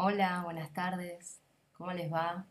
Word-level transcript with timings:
Hola, 0.00 0.42
buenas 0.44 0.72
tardes. 0.72 1.40
¿Cómo 1.72 1.90
les 1.90 2.08
va? 2.12 2.46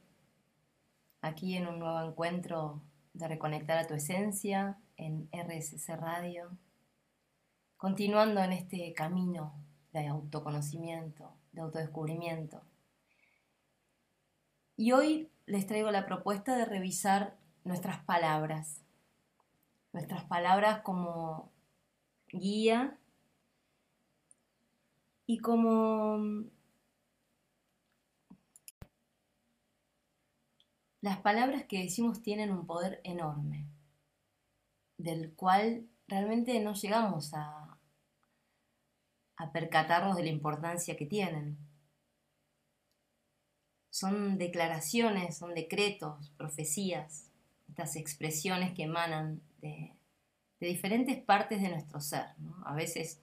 Aquí 1.22 1.56
en 1.56 1.66
un 1.66 1.80
nuevo 1.80 2.02
encuentro 2.02 2.82
de 3.14 3.26
Reconectar 3.26 3.78
a 3.78 3.88
tu 3.88 3.94
Esencia 3.94 4.78
en 4.98 5.30
RSC 5.32 5.96
Radio. 5.96 6.50
Continuando 7.78 8.42
en 8.42 8.52
este 8.52 8.92
camino 8.94 9.54
de 9.94 10.08
autoconocimiento, 10.08 11.32
de 11.54 11.62
autodescubrimiento. 11.62 12.64
Y 14.76 14.92
hoy 14.92 15.30
les 15.46 15.66
traigo 15.68 15.90
la 15.90 16.06
propuesta 16.06 16.58
de 16.58 16.66
revisar 16.66 17.38
nuestras 17.64 18.04
palabras. 18.04 18.82
Nuestras 19.94 20.26
palabras 20.26 20.82
como 20.82 21.50
guía 22.28 22.98
y 25.26 25.38
como 25.38 26.50
las 31.08 31.20
palabras 31.20 31.64
que 31.64 31.82
decimos 31.82 32.22
tienen 32.22 32.52
un 32.52 32.66
poder 32.68 33.00
enorme, 33.06 33.66
del 34.98 35.34
cual 35.36 35.88
realmente 36.06 36.60
no 36.60 36.74
llegamos 36.74 37.34
a, 37.34 37.64
percatarnos 39.54 40.18
de 40.18 40.24
la 40.24 40.30
importancia 40.30 40.98
que 40.98 41.06
tienen. 41.06 41.58
Son 43.90 44.38
declaraciones, 44.38 45.38
son 45.38 45.54
decretos, 45.54 46.32
profecías, 46.32 47.32
estas 47.70 47.96
expresiones 47.96 48.74
que 48.74 48.84
emanan 48.84 49.42
de, 49.62 49.94
diferentes 50.60 51.24
partes 51.24 51.62
de 51.62 51.70
nuestro 51.70 52.02
ser, 52.02 52.26
a 52.66 52.74
veces 52.74 53.22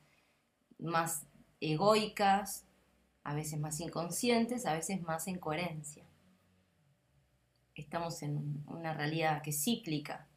más 0.79 1.27
egoicas, 1.61 2.65
a 3.25 3.35
veces 3.35 3.61
más 3.61 3.79
inconscientes, 3.81 4.65
a 4.65 4.73
veces 4.73 5.03
más 5.03 5.27
en 5.27 5.39
coherencia. 5.39 6.05
Estamos 7.75 8.23
en 8.23 8.63
una 8.67 8.95
realidad 8.95 9.43
que 9.43 9.51
es 9.51 9.65
cíclica 9.65 10.29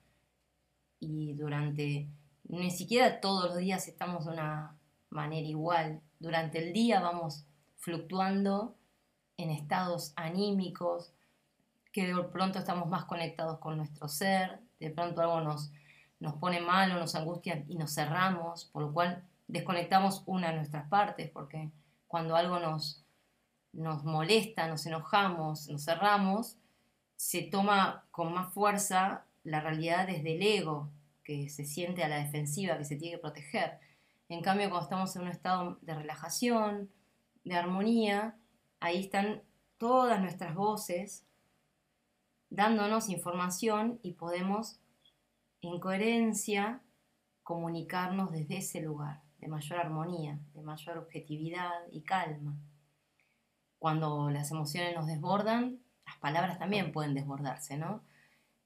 y 0.99 1.33
durante, 1.33 2.09
ni 2.45 2.71
siquiera 2.71 3.21
todos 3.21 3.45
los 3.45 3.57
días 3.57 3.87
estamos 3.87 4.25
de 4.25 4.31
una 4.31 4.75
manera 5.09 5.47
igual. 5.47 6.01
Durante 6.19 6.57
el 6.57 6.73
día 6.73 6.99
vamos 6.99 7.45
fluctuando 7.75 8.75
en 9.37 9.51
estados 9.51 10.13
anímicos, 10.15 11.13
que 11.93 12.07
de 12.07 12.23
pronto 12.23 12.59
estamos 12.59 12.87
más 12.89 13.05
conectados 13.05 13.59
con 13.59 13.77
nuestro 13.77 14.07
ser, 14.07 14.59
de 14.79 14.89
pronto 14.89 15.21
algo 15.21 15.41
nos, 15.41 15.71
nos 16.19 16.35
pone 16.35 16.59
mal 16.59 16.91
o 16.91 16.99
nos 16.99 17.13
angustia 17.15 17.63
y 17.67 17.75
nos 17.75 17.93
cerramos, 17.93 18.65
por 18.65 18.81
lo 18.81 18.93
cual 18.93 19.23
desconectamos 19.47 20.23
una 20.25 20.49
de 20.49 20.55
nuestras 20.57 20.87
partes, 20.89 21.29
porque 21.29 21.69
cuando 22.07 22.35
algo 22.35 22.59
nos, 22.59 23.03
nos 23.73 24.03
molesta, 24.03 24.67
nos 24.67 24.85
enojamos, 24.87 25.69
nos 25.69 25.85
cerramos, 25.85 26.57
se 27.17 27.41
toma 27.41 28.05
con 28.11 28.33
más 28.33 28.53
fuerza 28.53 29.25
la 29.43 29.59
realidad 29.59 30.07
desde 30.07 30.35
el 30.35 30.41
ego, 30.43 30.89
que 31.23 31.49
se 31.49 31.65
siente 31.65 32.03
a 32.03 32.07
la 32.07 32.17
defensiva, 32.17 32.77
que 32.77 32.85
se 32.85 32.95
tiene 32.95 33.17
que 33.17 33.21
proteger. 33.21 33.79
En 34.29 34.41
cambio, 34.41 34.69
cuando 34.69 34.85
estamos 34.85 35.15
en 35.15 35.23
un 35.23 35.27
estado 35.27 35.77
de 35.81 35.95
relajación, 35.95 36.89
de 37.43 37.55
armonía, 37.55 38.37
ahí 38.79 39.01
están 39.01 39.41
todas 39.77 40.21
nuestras 40.21 40.55
voces 40.55 41.25
dándonos 42.49 43.09
información 43.09 43.99
y 44.03 44.13
podemos 44.13 44.79
en 45.61 45.79
coherencia 45.79 46.81
comunicarnos 47.43 48.31
desde 48.31 48.57
ese 48.57 48.81
lugar 48.81 49.21
de 49.39 49.47
mayor 49.47 49.79
armonía, 49.79 50.39
de 50.53 50.61
mayor 50.61 50.97
objetividad 50.97 51.71
y 51.91 52.01
calma. 52.01 52.55
Cuando 53.79 54.29
las 54.29 54.51
emociones 54.51 54.95
nos 54.95 55.07
desbordan, 55.07 55.79
palabras 56.27 56.59
también 56.59 56.91
pueden 56.91 57.13
desbordarse, 57.13 57.77
¿no? 57.77 58.01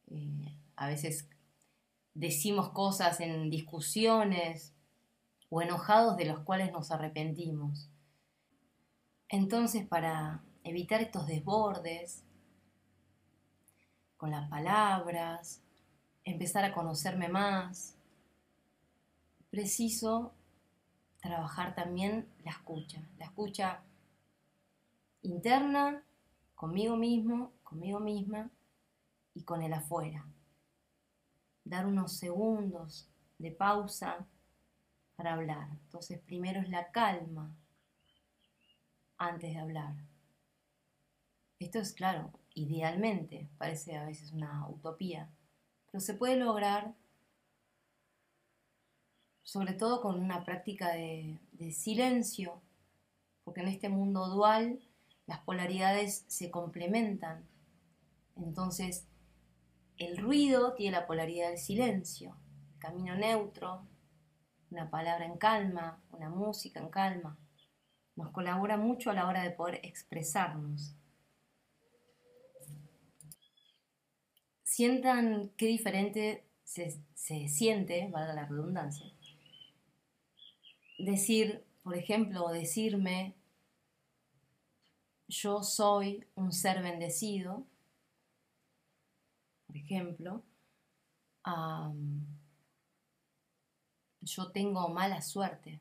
Eh, 0.08 0.58
a 0.78 0.88
veces 0.88 1.30
decimos 2.16 2.70
cosas 2.70 3.20
en 3.20 3.52
discusiones 3.52 4.74
o 5.52 5.62
enojados 5.62 6.18
de 6.18 6.26
los 6.26 6.40
cuales 6.40 6.72
nos 6.72 6.90
arrepentimos. 6.90 7.88
Entonces, 9.30 9.88
para 9.88 10.42
evitar 10.64 11.02
estos 11.02 11.28
desbordes 11.28 12.24
con 14.18 14.32
las 14.32 14.50
palabras, 14.50 15.62
empezar 16.24 16.66
a 16.66 16.74
conocerme 16.74 17.30
más, 17.30 17.96
preciso 19.52 20.34
trabajar 21.22 21.76
también 21.76 22.28
la 22.44 22.50
escucha, 22.50 23.08
la 23.20 23.26
escucha 23.26 23.84
interna, 25.22 26.04
conmigo 26.62 26.96
mismo, 26.96 27.52
conmigo 27.72 28.02
misma 28.02 28.52
y 29.34 29.44
con 29.44 29.64
el 29.64 29.72
afuera. 29.72 30.26
Dar 31.64 31.86
unos 31.86 32.18
segundos 32.18 33.10
de 33.38 33.52
pausa 33.52 34.28
para 35.16 35.34
hablar. 35.34 35.70
Entonces 35.72 36.20
primero 36.20 36.60
es 36.60 36.70
la 36.70 36.92
calma 36.92 37.56
antes 39.18 39.54
de 39.54 39.60
hablar. 39.60 39.96
Esto 41.60 41.80
es 41.80 41.94
claro, 41.94 42.34
idealmente, 42.56 43.48
parece 43.58 43.96
a 43.96 44.06
veces 44.06 44.34
una 44.34 44.68
utopía, 44.68 45.30
pero 45.92 46.02
se 46.02 46.16
puede 46.16 46.36
lograr 46.36 46.94
sobre 49.44 49.74
todo 49.74 50.02
con 50.02 50.20
una 50.20 50.44
práctica 50.44 50.90
de, 50.94 51.40
silencio, 51.72 52.62
porque 53.44 53.62
en 53.62 53.68
este 53.68 53.90
mundo 53.90 54.28
dual 54.28 54.82
las 55.28 55.40
polaridades 55.40 56.26
se 56.28 56.50
complementan. 56.50 57.46
Entonces, 58.36 59.08
el 59.98 60.18
ruido 60.18 60.74
tiene 60.74 60.98
la 60.98 61.08
polaridad 61.08 61.50
del 61.50 61.58
silencio, 61.58 62.36
el 62.74 62.80
camino 62.80 63.16
neutro, 63.16 63.88
una 64.72 64.90
palabra 64.90 65.26
en 65.26 65.38
calma, 65.38 66.02
una 66.12 66.30
música 66.30 66.80
en 66.80 66.90
calma. 66.90 67.38
Nos 68.16 68.32
colabora 68.32 68.78
mucho 68.78 69.12
a 69.12 69.14
la 69.14 69.28
hora 69.28 69.44
de 69.44 69.52
poder 69.52 69.80
expresarnos. 69.84 70.96
Sientan 74.64 75.52
qué 75.58 75.68
diferente 75.68 76.46
se, 76.64 77.50
siente, 77.50 78.08
valga 78.10 78.34
la 78.34 78.46
redundancia, 78.46 79.06
decir, 80.98 81.66
por 81.84 81.98
ejemplo, 81.98 82.48
decirme, 82.50 83.36
yo 85.28 85.64
soy 85.64 86.26
un 86.36 86.54
ser 86.54 86.82
bendecido, 86.82 87.66
por 89.72 89.78
ejemplo, 89.78 90.44
yo 94.20 94.52
tengo 94.52 94.90
mala 94.90 95.22
suerte 95.22 95.80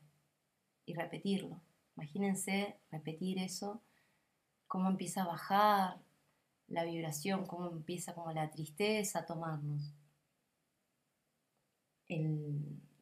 y 0.85 0.93
repetirlo. 0.93 1.59
Imagínense 1.97 2.77
repetir 2.89 3.37
eso, 3.39 3.81
cómo 4.67 4.89
empieza 4.89 5.23
a 5.23 5.27
bajar 5.27 5.97
la 6.69 6.85
vibración, 6.85 7.45
cómo 7.45 7.69
empieza 7.69 8.15
como 8.15 8.31
la 8.31 8.49
tristeza 8.49 9.19
a 9.19 9.25
tomarnos. 9.25 9.93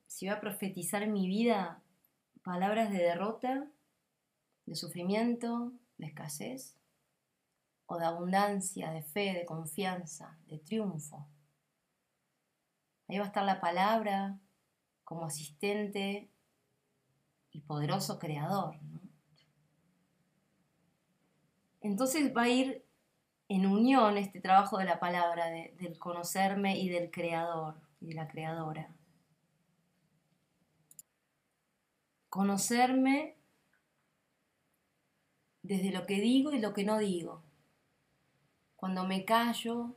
si 0.07 0.25
va 0.27 0.33
a 0.33 0.41
profetizar 0.41 1.05
mi 1.07 1.27
vida, 1.27 1.83
palabras 2.43 2.91
de 2.91 2.97
derrota, 2.97 3.67
de 4.65 4.75
sufrimiento, 4.75 5.71
de 5.99 6.07
escasez, 6.07 6.78
o 7.89 7.97
de 7.97 8.05
abundancia, 8.05 8.91
de 8.91 9.01
fe, 9.01 9.33
de 9.33 9.45
confianza, 9.45 10.37
de 10.47 10.59
triunfo. 10.59 11.27
Ahí 13.07 13.17
va 13.17 13.25
a 13.25 13.27
estar 13.27 13.43
la 13.43 13.59
palabra 13.59 14.39
como 15.03 15.25
asistente 15.25 16.29
y 17.51 17.61
poderoso 17.61 18.19
creador. 18.19 18.79
Entonces 21.81 22.31
va 22.35 22.43
a 22.43 22.49
ir 22.49 22.85
en 23.47 23.65
unión 23.65 24.17
este 24.17 24.39
trabajo 24.39 24.77
de 24.77 24.85
la 24.85 24.99
palabra, 24.99 25.49
del 25.49 25.97
conocerme 25.97 26.77
y 26.77 26.89
del 26.89 27.09
creador 27.09 27.81
y 27.99 28.07
de 28.07 28.13
la 28.13 28.27
creadora. 28.27 28.93
conocerme 32.29 33.35
desde 35.63 35.91
lo 35.91 36.05
que 36.05 36.21
digo 36.21 36.53
y 36.53 36.59
lo 36.59 36.73
que 36.73 36.83
no 36.83 36.97
digo. 36.99 37.43
Cuando 38.79 39.05
me 39.05 39.25
callo 39.25 39.93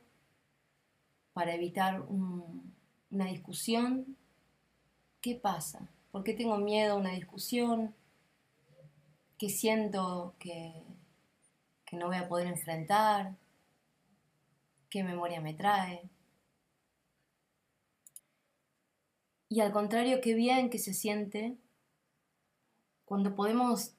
para 1.31 1.53
evitar 1.53 2.01
una 2.01 3.25
discusión, 3.27 4.17
¿qué 5.21 5.35
pasa? 5.35 5.87
¿Por 6.11 6.25
qué 6.25 6.33
tengo 6.33 6.57
miedo 6.57 6.95
a 6.95 6.97
una 6.97 7.11
discusión? 7.11 7.95
¿Qué 9.37 9.47
siento 9.47 10.35
que, 10.37 10.83
que 11.85 11.95
no 11.95 12.07
voy 12.07 12.17
a 12.17 12.27
poder 12.27 12.47
enfrentar? 12.47 13.37
¿Qué 14.89 15.01
memoria 15.01 15.39
me 15.39 15.53
trae? 15.53 16.09
Y 19.47 19.61
al 19.61 19.71
contrario, 19.71 20.19
qué 20.21 20.33
bien 20.33 20.69
que 20.69 20.77
se 20.77 20.93
siente 20.93 21.55
cuando 23.05 23.33
podemos 23.33 23.95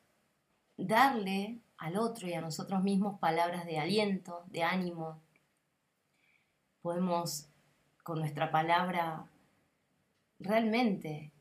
darle 0.76 1.63
al 1.78 1.96
otro 1.96 2.28
y 2.28 2.34
a 2.34 2.40
nosotros 2.40 2.82
mismos 2.82 3.18
palabras 3.18 3.66
de 3.66 3.78
aliento, 3.78 4.44
de 4.46 4.62
ánimo. 4.62 5.20
Podemos 6.82 7.48
con 8.02 8.18
nuestra 8.18 8.50
palabra 8.50 9.26
realmente 10.38 11.32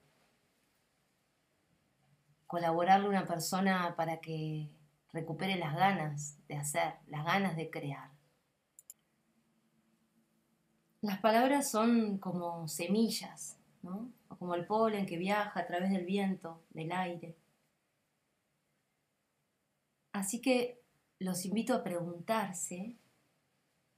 colaborarle 2.48 3.08
a 3.08 3.10
una 3.10 3.26
persona 3.26 3.96
para 3.96 4.22
que 4.22 4.70
recupere 5.12 5.58
las 5.58 5.76
ganas 5.76 6.38
de 6.48 6.56
hacer, 6.56 6.94
las 7.08 7.26
ganas 7.26 7.56
de 7.56 7.70
crear. 7.70 8.10
Las 11.02 11.20
palabras 11.20 11.70
son 11.70 12.18
como 12.18 12.68
semillas, 12.68 13.58
¿no? 13.82 14.10
o 14.30 14.38
como 14.38 14.56
el 14.56 14.66
polen 14.66 15.06
que 15.06 15.18
viaja 15.18 15.60
a 15.60 15.68
través 15.68 15.92
del 15.92 16.06
viento, 16.06 16.64
del 16.70 16.92
aire. 16.92 17.36
Así 20.14 20.40
que 20.40 20.80
los 21.20 21.44
invito 21.44 21.74
a 21.74 21.84
preguntarse 21.84 22.96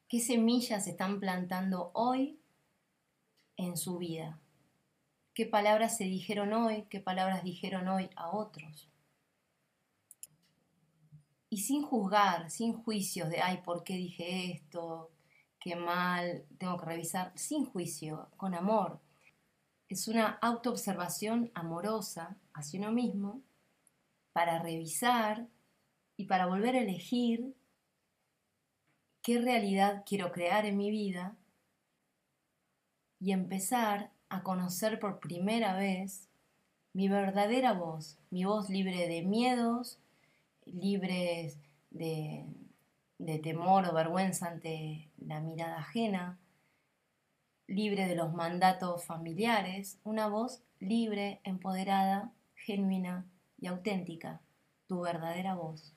qué 0.08 0.22
semillas 0.22 0.88
están 0.88 1.20
plantando 1.20 1.92
hoy 1.94 2.40
en 3.58 3.78
su 3.78 3.98
vida. 3.98 4.40
¿Qué 5.34 5.46
palabras 5.46 5.98
se 5.98 6.06
dijeron 6.06 6.54
hoy? 6.54 6.86
¿Qué 6.90 7.02
palabras 7.02 7.44
dijeron 7.44 7.90
hoy 7.90 8.10
a 8.16 8.32
otros? 8.32 8.90
Y 11.50 11.58
sin 11.58 11.84
juzgar, 11.84 12.50
sin 12.50 12.74
juicios 12.74 13.30
de, 13.30 13.42
ay, 13.42 13.58
¿por 13.58 13.84
qué 13.84 13.96
dije 13.96 14.52
esto? 14.54 15.12
Qué 15.60 15.76
mal, 15.76 16.46
tengo 16.58 16.78
que 16.78 16.86
revisar, 16.86 17.34
sin 17.36 17.66
juicio, 17.66 18.30
con 18.38 18.56
amor. 18.56 19.02
Es 19.90 20.08
una 20.08 20.38
autoobservación 20.42 21.52
amorosa 21.54 22.38
hacia 22.54 22.80
uno 22.80 22.94
mismo 22.94 23.42
para 24.32 24.60
revisar 24.60 25.48
y 26.18 26.26
para 26.26 26.46
volver 26.46 26.76
a 26.76 26.82
elegir 26.82 27.54
qué 29.22 29.40
realidad 29.40 30.04
quiero 30.06 30.32
crear 30.32 30.66
en 30.66 30.78
mi 30.78 30.92
vida 30.92 31.36
y 33.20 33.32
empezar 33.32 34.12
a 34.30 34.44
conocer 34.44 35.00
por 35.00 35.20
primera 35.20 35.76
vez 35.76 36.30
mi 36.94 37.10
verdadera 37.10 37.74
voz, 37.74 38.18
mi 38.30 38.46
voz 38.46 38.70
libre 38.70 39.08
de 39.08 39.24
miedos, 39.24 39.98
libre 40.66 41.54
de, 41.90 42.46
de 43.18 43.40
temor 43.40 43.88
o 43.88 43.94
vergüenza 43.94 44.48
ante 44.48 45.10
la 45.18 45.40
mirada 45.40 45.80
ajena, 45.80 46.38
libre 47.68 48.08
de 48.08 48.16
los 48.16 48.34
mandatos 48.34 49.06
familiares, 49.06 50.00
una 50.04 50.28
voz 50.28 50.62
libre, 50.80 51.42
empoderada, 51.44 52.32
genuina 52.56 53.26
y 53.60 53.68
auténtica, 53.68 54.40
tu 54.88 55.02
verdadera 55.02 55.56
voz. 55.56 55.95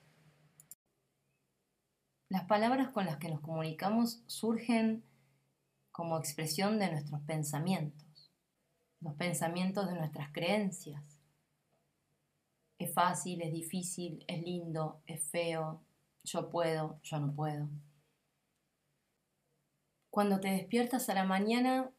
Las 2.29 2.45
palabras 2.45 2.89
con 2.89 3.07
las 3.07 3.17
que 3.17 3.27
nos 3.27 3.41
comunicamos 3.41 4.21
surgen 4.27 5.03
como 5.91 6.19
expresión 6.19 6.77
de 6.77 6.91
nuestros 6.91 7.21
pensamientos, 7.21 8.31
los 8.99 9.15
pensamientos 9.15 9.87
de 9.87 9.95
nuestras 9.95 10.31
creencias. 10.31 11.03
Es 12.77 12.93
fácil, 12.93 13.41
es 13.41 13.51
difícil, 13.51 14.23
es 14.27 14.43
lindo, 14.43 15.01
es 15.07 15.27
feo, 15.27 15.83
yo 16.23 16.51
puedo, 16.51 16.99
yo 17.01 17.19
no 17.19 17.33
puedo. 17.33 17.67
Cuando 20.11 20.39
te 20.39 20.49
despiertas 20.49 21.09
a 21.09 21.15
la 21.15 21.23
mañana, 21.23 21.89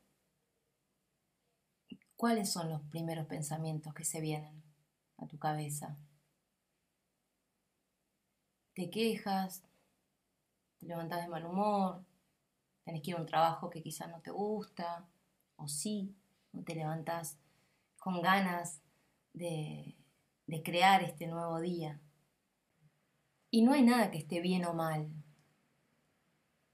¿cuáles 2.15 2.53
son 2.53 2.71
los 2.71 2.83
primeros 2.83 3.27
pensamientos 3.27 3.93
que 3.95 4.05
se 4.05 4.21
vienen 4.21 4.63
a 5.19 5.27
tu 5.27 5.41
cabeza? 5.41 5.99
Te 8.75 8.91
quejas, 8.91 9.65
te 10.81 10.87
levantás 10.87 11.23
de 11.23 11.29
mal 11.29 11.45
humor, 11.45 12.03
tenés 12.85 13.03
que 13.03 13.11
ir 13.11 13.17
a 13.17 13.21
un 13.21 13.27
trabajo 13.27 13.71
que 13.71 13.83
quizás 13.83 14.09
no 14.09 14.21
te 14.21 14.31
gusta, 14.31 15.07
o 15.57 15.69
sí, 15.69 16.17
no 16.53 16.63
te 16.65 16.75
levantás 16.75 17.39
con 17.99 18.21
ganas 18.23 18.81
de, 19.35 19.95
de 20.47 20.63
crear 20.63 21.03
este 21.03 21.27
nuevo 21.27 21.61
día. 21.61 22.01
Y 23.51 23.63
no 23.63 23.73
hay 23.73 23.83
nada 23.83 24.11
que 24.11 24.19
esté 24.19 24.41
bien 24.41 24.65
o 24.65 24.73
mal. 24.73 25.09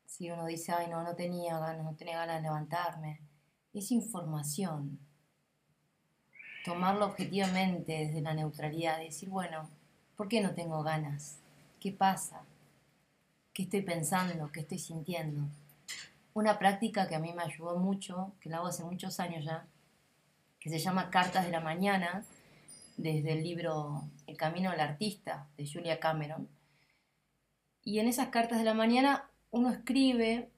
Si 0.04 0.30
uno 0.30 0.46
dice, 0.46 0.72
ay, 0.72 0.88
no, 0.88 1.02
no 1.02 1.16
tenía 1.16 1.58
ganas, 1.58 1.84
no 1.84 1.94
tenía 1.96 2.18
ganas 2.18 2.36
de 2.36 2.42
levantarme, 2.42 3.20
es 3.74 3.90
información. 3.90 4.98
Tomarlo 6.64 7.06
objetivamente 7.06 7.92
desde 7.92 8.20
la 8.20 8.34
neutralidad, 8.34 8.98
decir, 8.98 9.28
bueno, 9.28 9.68
¿por 10.16 10.28
qué 10.28 10.40
no 10.40 10.54
tengo 10.54 10.82
ganas? 10.82 11.38
¿Qué 11.80 11.92
pasa? 11.92 12.42
Qué 13.56 13.62
estoy 13.62 13.80
pensando, 13.80 14.52
qué 14.52 14.60
estoy 14.60 14.78
sintiendo. 14.78 15.40
Una 16.34 16.58
práctica 16.58 17.08
que 17.08 17.14
a 17.14 17.18
mí 17.18 17.32
me 17.32 17.42
ayudó 17.42 17.78
mucho, 17.78 18.34
que 18.38 18.50
la 18.50 18.58
hago 18.58 18.66
hace 18.66 18.84
muchos 18.84 19.18
años 19.18 19.46
ya, 19.46 19.66
que 20.60 20.68
se 20.68 20.78
llama 20.78 21.08
Cartas 21.08 21.46
de 21.46 21.52
la 21.52 21.60
Mañana, 21.60 22.22
desde 22.98 23.32
el 23.32 23.42
libro 23.42 24.02
El 24.26 24.36
Camino 24.36 24.72
del 24.72 24.80
Artista 24.80 25.48
de 25.56 25.66
Julia 25.66 25.98
Cameron. 25.98 26.50
Y 27.82 27.98
en 27.98 28.08
esas 28.08 28.28
cartas 28.28 28.58
de 28.58 28.64
la 28.64 28.74
mañana 28.74 29.30
uno 29.50 29.70
escribe 29.70 30.50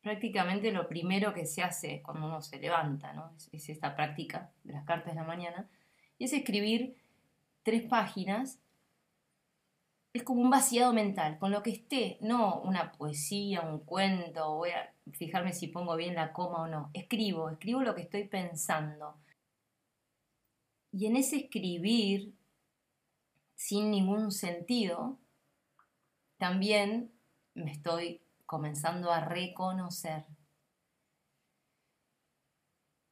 prácticamente 0.00 0.72
lo 0.72 0.88
primero 0.88 1.34
que 1.34 1.44
se 1.44 1.62
hace 1.62 2.00
cuando 2.00 2.28
uno 2.28 2.40
se 2.40 2.58
levanta, 2.58 3.12
¿no? 3.12 3.34
es, 3.36 3.50
es 3.52 3.68
esta 3.68 3.94
práctica 3.94 4.52
de 4.64 4.72
las 4.72 4.86
cartas 4.86 5.12
de 5.12 5.20
la 5.20 5.26
mañana, 5.26 5.68
y 6.16 6.24
es 6.24 6.32
escribir 6.32 6.96
tres 7.62 7.82
páginas 7.82 8.58
es 10.18 10.24
como 10.24 10.42
un 10.42 10.50
vaciado 10.50 10.92
mental, 10.92 11.38
con 11.38 11.50
lo 11.50 11.62
que 11.62 11.70
esté, 11.70 12.18
no 12.20 12.60
una 12.62 12.92
poesía, 12.92 13.62
un 13.62 13.80
cuento, 13.80 14.56
voy 14.56 14.70
a 14.70 14.92
fijarme 15.12 15.52
si 15.52 15.68
pongo 15.68 15.96
bien 15.96 16.14
la 16.14 16.32
coma 16.32 16.62
o 16.62 16.66
no, 16.66 16.90
escribo, 16.92 17.50
escribo 17.50 17.82
lo 17.82 17.94
que 17.94 18.02
estoy 18.02 18.24
pensando. 18.24 19.16
Y 20.92 21.06
en 21.06 21.16
ese 21.16 21.36
escribir, 21.36 22.34
sin 23.54 23.90
ningún 23.90 24.32
sentido, 24.32 25.18
también 26.36 27.12
me 27.54 27.70
estoy 27.70 28.20
comenzando 28.44 29.12
a 29.12 29.20
reconocer. 29.20 30.24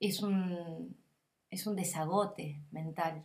Es 0.00 0.22
un, 0.22 0.96
es 1.50 1.66
un 1.66 1.76
desagote 1.76 2.62
mental, 2.70 3.24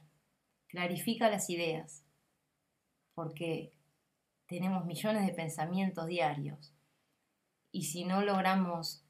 clarifica 0.68 1.30
las 1.30 1.50
ideas 1.50 2.06
porque 3.14 3.74
tenemos 4.46 4.86
millones 4.86 5.26
de 5.26 5.34
pensamientos 5.34 6.08
diarios. 6.08 6.74
Y 7.72 7.86
si 7.86 8.04
no 8.04 8.22
logramos 8.22 9.04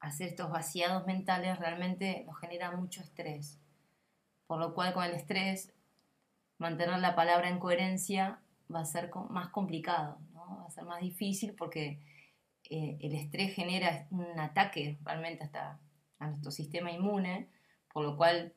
hacer 0.00 0.28
estos 0.28 0.50
vaciados 0.50 1.06
mentales, 1.06 1.58
realmente 1.58 2.24
nos 2.26 2.38
genera 2.38 2.70
mucho 2.70 3.02
estrés. 3.02 3.58
Por 4.46 4.60
lo 4.60 4.74
cual 4.74 4.94
con 4.94 5.04
el 5.04 5.12
estrés, 5.12 5.74
mantener 6.58 6.98
la 7.00 7.14
palabra 7.14 7.48
en 7.48 7.58
coherencia 7.58 8.40
va 8.72 8.80
a 8.80 8.84
ser 8.84 9.10
más 9.30 9.48
complicado, 9.48 10.18
va 10.34 10.66
a 10.66 10.70
ser 10.70 10.84
más 10.84 11.00
difícil 11.00 11.54
porque 11.54 12.00
eh, 12.70 12.98
el 13.00 13.14
estrés 13.14 13.54
genera 13.54 14.06
un 14.10 14.38
ataque 14.38 14.98
realmente 15.04 15.44
hasta 15.44 15.78
a 16.18 16.28
nuestro 16.28 16.50
sistema 16.50 16.90
inmune, 16.90 17.48
por 17.92 18.04
lo 18.04 18.16
cual 18.16 18.54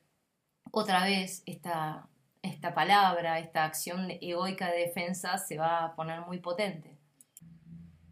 otra 0.72 1.04
vez 1.04 1.44
esta 1.46 2.08
esta 2.41 2.74
palabra, 2.74 3.39
esta 3.39 3.65
acción 3.65 4.10
egoica 4.22 4.72
de 4.72 4.79
defensa 4.79 5.38
se 5.38 5.58
va 5.58 5.86
a 5.86 5.96
poner 5.96 6.22
muy 6.22 6.39
potente. 6.39 6.98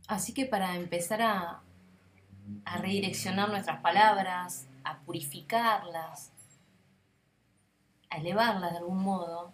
Así 0.08 0.34
que 0.34 0.46
para 0.46 0.76
empezar 0.76 1.22
a, 1.22 1.62
a 2.66 2.78
redireccionar 2.78 3.50
nuestras 3.50 3.82
palabras, 3.82 4.68
a 4.84 5.00
purificarlas, 5.00 6.32
a 8.10 8.18
elevarlas 8.18 8.72
de 8.72 8.78
algún 8.78 9.04
modo, 9.04 9.54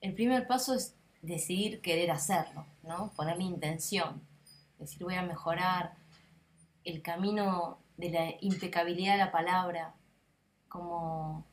el 0.00 0.14
primer 0.14 0.46
paso 0.46 0.74
es 0.74 0.96
decidir 1.22 1.80
querer 1.80 2.10
hacerlo, 2.10 2.66
¿no? 2.82 3.12
Poner 3.16 3.40
intención, 3.40 4.22
decir 4.78 5.02
voy 5.02 5.14
a 5.14 5.22
mejorar 5.22 5.94
el 6.84 7.02
camino 7.02 7.78
de 7.96 8.10
la 8.10 8.30
impecabilidad 8.40 9.12
de 9.12 9.18
la 9.18 9.32
palabra, 9.32 9.94
como 10.68 11.44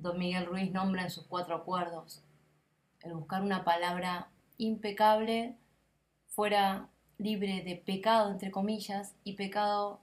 Don 0.00 0.18
Miguel 0.18 0.46
Ruiz 0.46 0.72
nombra 0.72 1.02
en 1.02 1.10
sus 1.10 1.26
cuatro 1.26 1.54
acuerdos. 1.54 2.22
El 3.02 3.14
buscar 3.14 3.42
una 3.42 3.64
palabra 3.64 4.28
impecable 4.56 5.56
fuera 6.28 6.88
libre 7.18 7.62
de 7.62 7.76
pecado, 7.76 8.30
entre 8.30 8.50
comillas, 8.50 9.14
y 9.24 9.34
pecado 9.34 10.00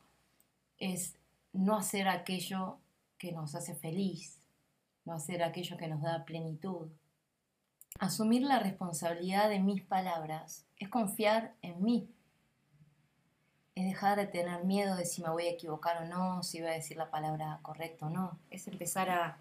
es 0.77 1.15
no 1.51 1.75
hacer 1.75 2.07
aquello 2.07 2.77
que 3.17 3.31
nos 3.31 3.55
hace 3.55 3.73
feliz, 3.73 4.39
no 5.03 5.13
hacer 5.13 5.41
aquello 5.41 5.77
que 5.77 5.87
nos 5.87 6.01
da 6.03 6.25
plenitud. 6.25 6.89
Asumir 7.99 8.43
la 8.43 8.59
responsabilidad 8.59 9.49
de 9.49 9.59
mis 9.59 9.81
palabras 9.81 10.67
es 10.77 10.89
confiar 10.89 11.55
en 11.63 11.83
mí, 11.83 12.07
es 13.73 13.85
dejar 13.85 14.17
de 14.17 14.27
tener 14.27 14.63
miedo 14.63 14.95
de 14.95 15.05
si 15.05 15.23
me 15.23 15.29
voy 15.29 15.47
a 15.47 15.51
equivocar 15.51 16.03
o 16.03 16.05
no, 16.05 16.43
si 16.43 16.61
voy 16.61 16.69
a 16.69 16.73
decir 16.73 16.97
la 16.97 17.09
palabra 17.09 17.59
correcta 17.63 18.05
o 18.05 18.09
no, 18.11 18.37
es 18.51 18.67
empezar 18.67 19.09
a 19.09 19.37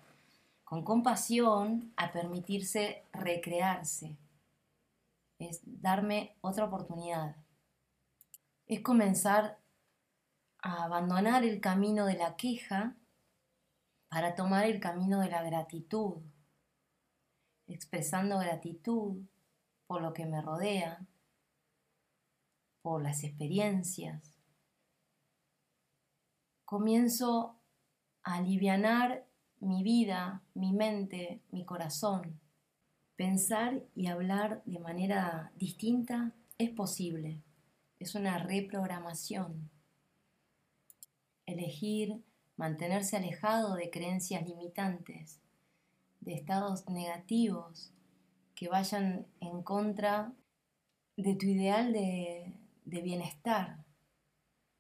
con 0.67 0.83
compasión 0.83 1.93
a 1.97 2.11
permitirse 2.11 3.05
recrearse. 3.13 4.17
Es 5.39 5.61
darme 5.65 6.37
otra 6.41 6.65
oportunidad. 6.65 7.37
Es 8.67 8.81
comenzar 8.81 9.61
a 10.59 10.83
abandonar 10.83 11.45
el 11.45 11.61
camino 11.61 12.05
de 12.05 12.19
la 12.19 12.35
queja 12.35 12.97
para 14.09 14.35
tomar 14.35 14.65
el 14.65 14.81
camino 14.81 15.21
de 15.21 15.31
la 15.31 15.45
gratitud, 15.45 16.17
expresando 17.69 18.41
gratitud 18.41 19.23
por 19.87 20.03
lo 20.03 20.13
que 20.13 20.27
me 20.27 20.43
rodea, 20.43 21.07
por 22.83 23.05
las 23.05 23.23
experiencias. 23.23 24.37
Comienzo 26.65 27.55
a 28.25 28.35
alivianar 28.39 29.26
mi 29.61 29.83
vida, 29.83 30.43
mi 30.55 30.73
mente, 30.73 31.41
mi 31.51 31.65
corazón. 31.65 32.39
Pensar 33.17 33.83
y 33.95 34.09
hablar 34.09 34.63
de 34.67 34.79
manera 34.79 35.53
distinta 35.57 36.33
es 36.59 36.71
posible. 36.71 37.41
Es 37.99 38.15
una 38.15 38.39
reprogramación. 38.39 39.71
Elegir 41.47 42.23
mantenerse 42.57 43.17
alejado 43.17 43.75
de 43.75 43.91
creencias 43.91 44.47
limitantes, 44.49 45.41
de 46.21 46.35
estados 46.35 46.89
negativos 46.89 47.93
que 48.55 48.69
vayan 48.69 49.27
en 49.41 49.63
contra 49.63 50.33
de 51.17 51.35
tu 51.35 51.47
ideal 51.47 51.93
de, 51.93 52.53
bienestar, 52.85 53.85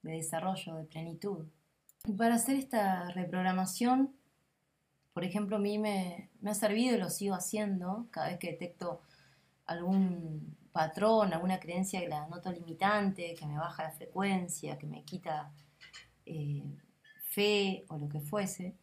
de 0.02 0.12
desarrollo, 0.12 0.76
de 0.76 0.84
plenitud. 0.84 1.46
Y 2.06 2.12
para 2.12 2.36
hacer 2.36 2.56
esta 2.56 3.10
reprogramación 3.10 4.15
por 5.16 5.24
ejemplo, 5.24 5.56
a 5.56 5.58
mí 5.58 5.78
me, 5.78 6.28
ha 6.44 6.52
servido 6.52 6.94
y 6.94 7.00
lo 7.00 7.08
sigo 7.08 7.34
haciendo 7.34 8.06
cada 8.10 8.28
vez 8.28 8.38
que 8.38 8.50
detecto 8.50 9.00
algún 9.64 10.58
patrón, 10.72 11.32
alguna 11.32 11.58
creencia 11.58 12.00
que 12.00 12.08
la 12.08 12.26
noto 12.26 12.52
limitante, 12.52 13.34
que 13.34 13.46
me 13.46 13.56
baja 13.56 13.84
la 13.84 13.92
frecuencia, 13.92 14.76
que 14.76 14.86
me 14.86 15.04
quita 15.04 15.54
eh, 16.26 16.62
fe 17.30 17.86
o 17.88 17.96
lo 17.96 18.10
que 18.10 18.20
fuese. 18.20 18.76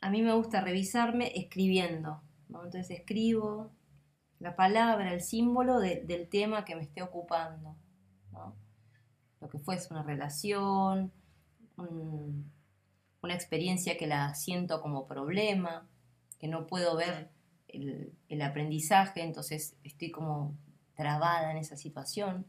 A 0.00 0.08
mí 0.08 0.22
me 0.22 0.34
gusta 0.34 0.60
revisarme 0.60 1.32
escribiendo. 1.34 2.22
Entonces 2.46 2.88
escribo 2.90 3.72
la 4.38 4.54
palabra, 4.54 5.12
el 5.12 5.20
símbolo 5.20 5.80
del 5.80 6.28
tema 6.28 6.64
que 6.64 6.76
me 6.76 6.82
esté 6.82 7.02
ocupando. 7.02 7.74
Lo 9.40 9.48
que 9.48 9.58
fuese 9.58 9.92
una 9.92 10.04
relación, 10.04 11.12
un, 11.76 12.53
una 13.24 13.34
experiencia 13.34 13.96
que 13.96 14.06
la 14.06 14.34
siento 14.34 14.80
como 14.80 15.06
problema, 15.06 15.88
que 16.38 16.46
no 16.46 16.66
puedo 16.66 16.94
ver 16.96 17.30
el, 17.68 18.42
aprendizaje, 18.42 19.22
entonces 19.22 19.76
estoy 19.82 20.10
como 20.10 20.56
trabada 20.94 21.50
en 21.50 21.56
esa 21.56 21.76
situación. 21.76 22.46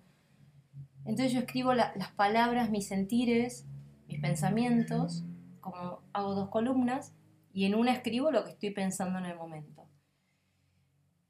Entonces 1.06 1.32
yo 1.32 1.40
escribo 1.40 1.74
las 1.74 2.12
palabras, 2.16 2.70
mis 2.70 2.88
sentires, 2.88 3.66
mis 4.08 4.20
pensamientos, 4.20 5.24
como 5.62 6.02
hago 6.12 6.36
dos 6.36 6.50
columnas, 6.50 7.14
y 7.54 7.66
en 7.66 7.76
una 7.76 7.94
escribo 7.94 8.32
lo 8.32 8.44
que 8.44 8.52
estoy 8.52 8.72
pensando 8.72 9.18
en 9.20 9.26
el 9.26 9.38
momento. 9.38 9.88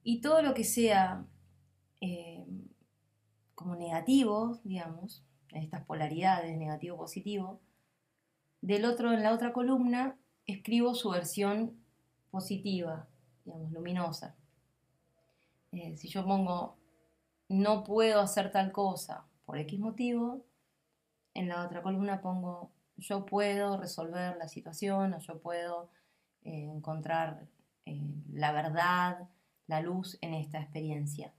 Y 0.01 0.21
todo 0.21 0.41
lo 0.41 0.53
que 0.53 0.63
sea 0.63 1.25
eh, 2.01 2.45
como 3.53 3.75
negativo, 3.75 4.59
digamos, 4.63 5.23
en 5.49 5.61
estas 5.61 5.85
polaridades, 5.85 6.57
negativo-positivo, 6.57 7.61
del 8.65 8.85
otro, 8.85 9.13
en 9.13 9.21
la 9.21 9.31
otra 9.31 9.53
columna, 9.53 10.17
escribo 10.47 10.95
su 10.95 11.11
versión 11.11 11.79
positiva, 12.31 13.07
digamos, 13.43 13.71
luminosa. 13.71 14.35
Eh, 15.71 15.95
si 15.97 16.07
yo 16.07 16.25
pongo 16.25 16.75
no 17.47 17.83
puedo 17.83 18.21
hacer 18.21 18.51
tal 18.51 18.71
cosa 18.71 19.27
por 19.45 19.59
X 19.59 19.79
motivo, 19.79 20.43
en 21.35 21.47
la 21.47 21.63
otra 21.63 21.83
columna 21.83 22.21
pongo 22.21 22.71
yo 22.97 23.25
puedo 23.27 23.77
resolver 23.77 24.35
la 24.37 24.47
situación 24.47 25.13
o 25.13 25.19
yo 25.19 25.39
puedo 25.39 25.91
eh, 26.41 26.63
encontrar 26.63 27.45
eh, 27.85 28.01
la 28.33 28.51
verdad, 28.51 29.29
la 29.67 29.81
luz 29.81 30.17
en 30.21 30.33
esta 30.33 30.59
experiencia. 30.59 31.35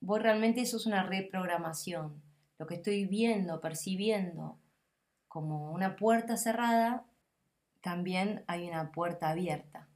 Voy 0.00 0.20
realmente 0.20 0.60
eso 0.60 0.76
es 0.76 0.86
una 0.86 1.02
reprogramación. 1.02 2.22
Lo 2.56 2.68
que 2.68 2.76
estoy 2.76 3.06
viendo, 3.06 3.60
percibiendo, 3.60 4.59
como 5.30 5.70
una 5.70 5.94
puerta 5.94 6.36
cerrada, 6.36 7.06
también 7.80 8.42
hay 8.48 8.68
una 8.68 8.90
puerta 8.90 9.30
abierta, 9.30 9.88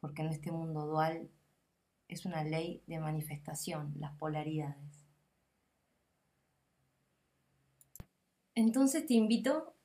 porque 0.00 0.22
en 0.22 0.28
este 0.30 0.50
mundo 0.50 0.86
dual 0.86 1.30
es 2.08 2.26
una 2.26 2.42
ley 2.42 2.82
de 2.88 2.98
manifestación, 2.98 3.94
las 3.96 4.12
polaridades. 4.18 5.06
Entonces 8.56 9.06
te 9.06 9.14
invito 9.14 9.76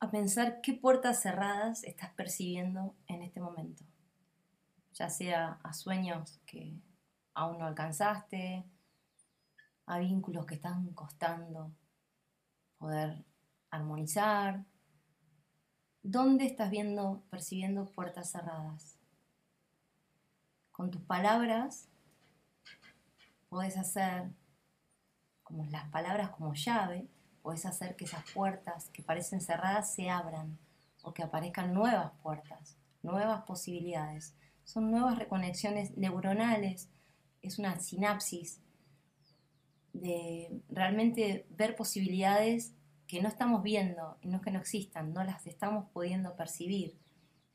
a 0.00 0.10
pensar 0.10 0.60
qué 0.60 0.74
puertas 0.74 1.22
cerradas 1.22 1.84
estás 1.84 2.12
percibiendo 2.14 2.96
en 3.06 3.22
este 3.22 3.40
momento, 3.40 3.84
ya 4.94 5.08
sea 5.08 5.60
a 5.62 5.72
sueños 5.74 6.40
que 6.44 6.76
aún 7.34 7.58
no 7.60 7.66
alcanzaste, 7.66 8.64
a 9.86 9.98
vínculos 10.00 10.44
que 10.44 10.56
están 10.56 10.92
costando 10.92 11.70
poder 12.78 13.24
armonizar. 13.76 14.64
¿Dónde 16.02 16.46
estás 16.46 16.70
viendo, 16.70 17.22
percibiendo 17.30 17.86
puertas 17.86 18.30
cerradas? 18.30 18.98
Con 20.70 20.90
tus 20.90 21.02
palabras 21.02 21.88
puedes 23.48 23.76
hacer 23.76 24.30
como 25.44 25.64
las 25.66 25.88
palabras 25.90 26.30
como 26.30 26.54
llave, 26.54 27.06
puedes 27.42 27.64
hacer 27.66 27.94
que 27.94 28.06
esas 28.06 28.28
puertas 28.32 28.88
que 28.88 29.02
parecen 29.02 29.40
cerradas 29.40 29.94
se 29.94 30.10
abran 30.10 30.58
o 31.02 31.12
que 31.12 31.22
aparezcan 31.22 31.74
nuevas 31.74 32.12
puertas, 32.22 32.76
nuevas 33.02 33.44
posibilidades. 33.44 34.34
Son 34.64 34.90
nuevas 34.90 35.18
reconexiones 35.18 35.96
neuronales, 35.96 36.88
es 37.42 37.58
una 37.58 37.78
sinapsis 37.78 38.60
de 39.92 40.60
realmente 40.70 41.46
ver 41.50 41.76
posibilidades 41.76 42.72
que 43.06 43.20
no 43.22 43.28
estamos 43.28 43.62
viendo, 43.62 44.18
no 44.22 44.36
es 44.36 44.42
que 44.42 44.50
no 44.50 44.58
existan, 44.58 45.12
no 45.12 45.24
las 45.24 45.46
estamos 45.46 45.90
pudiendo 45.92 46.36
percibir. 46.36 46.98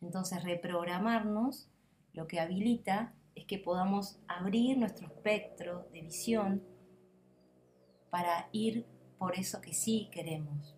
Entonces, 0.01 0.43
reprogramarnos 0.43 1.69
lo 2.13 2.27
que 2.27 2.39
habilita 2.39 3.13
es 3.35 3.45
que 3.45 3.57
podamos 3.57 4.19
abrir 4.27 4.77
nuestro 4.77 5.07
espectro 5.07 5.87
de 5.91 6.01
visión 6.01 6.63
para 8.09 8.49
ir 8.51 8.85
por 9.17 9.37
eso 9.37 9.61
que 9.61 9.73
sí 9.73 10.09
queremos. 10.11 10.75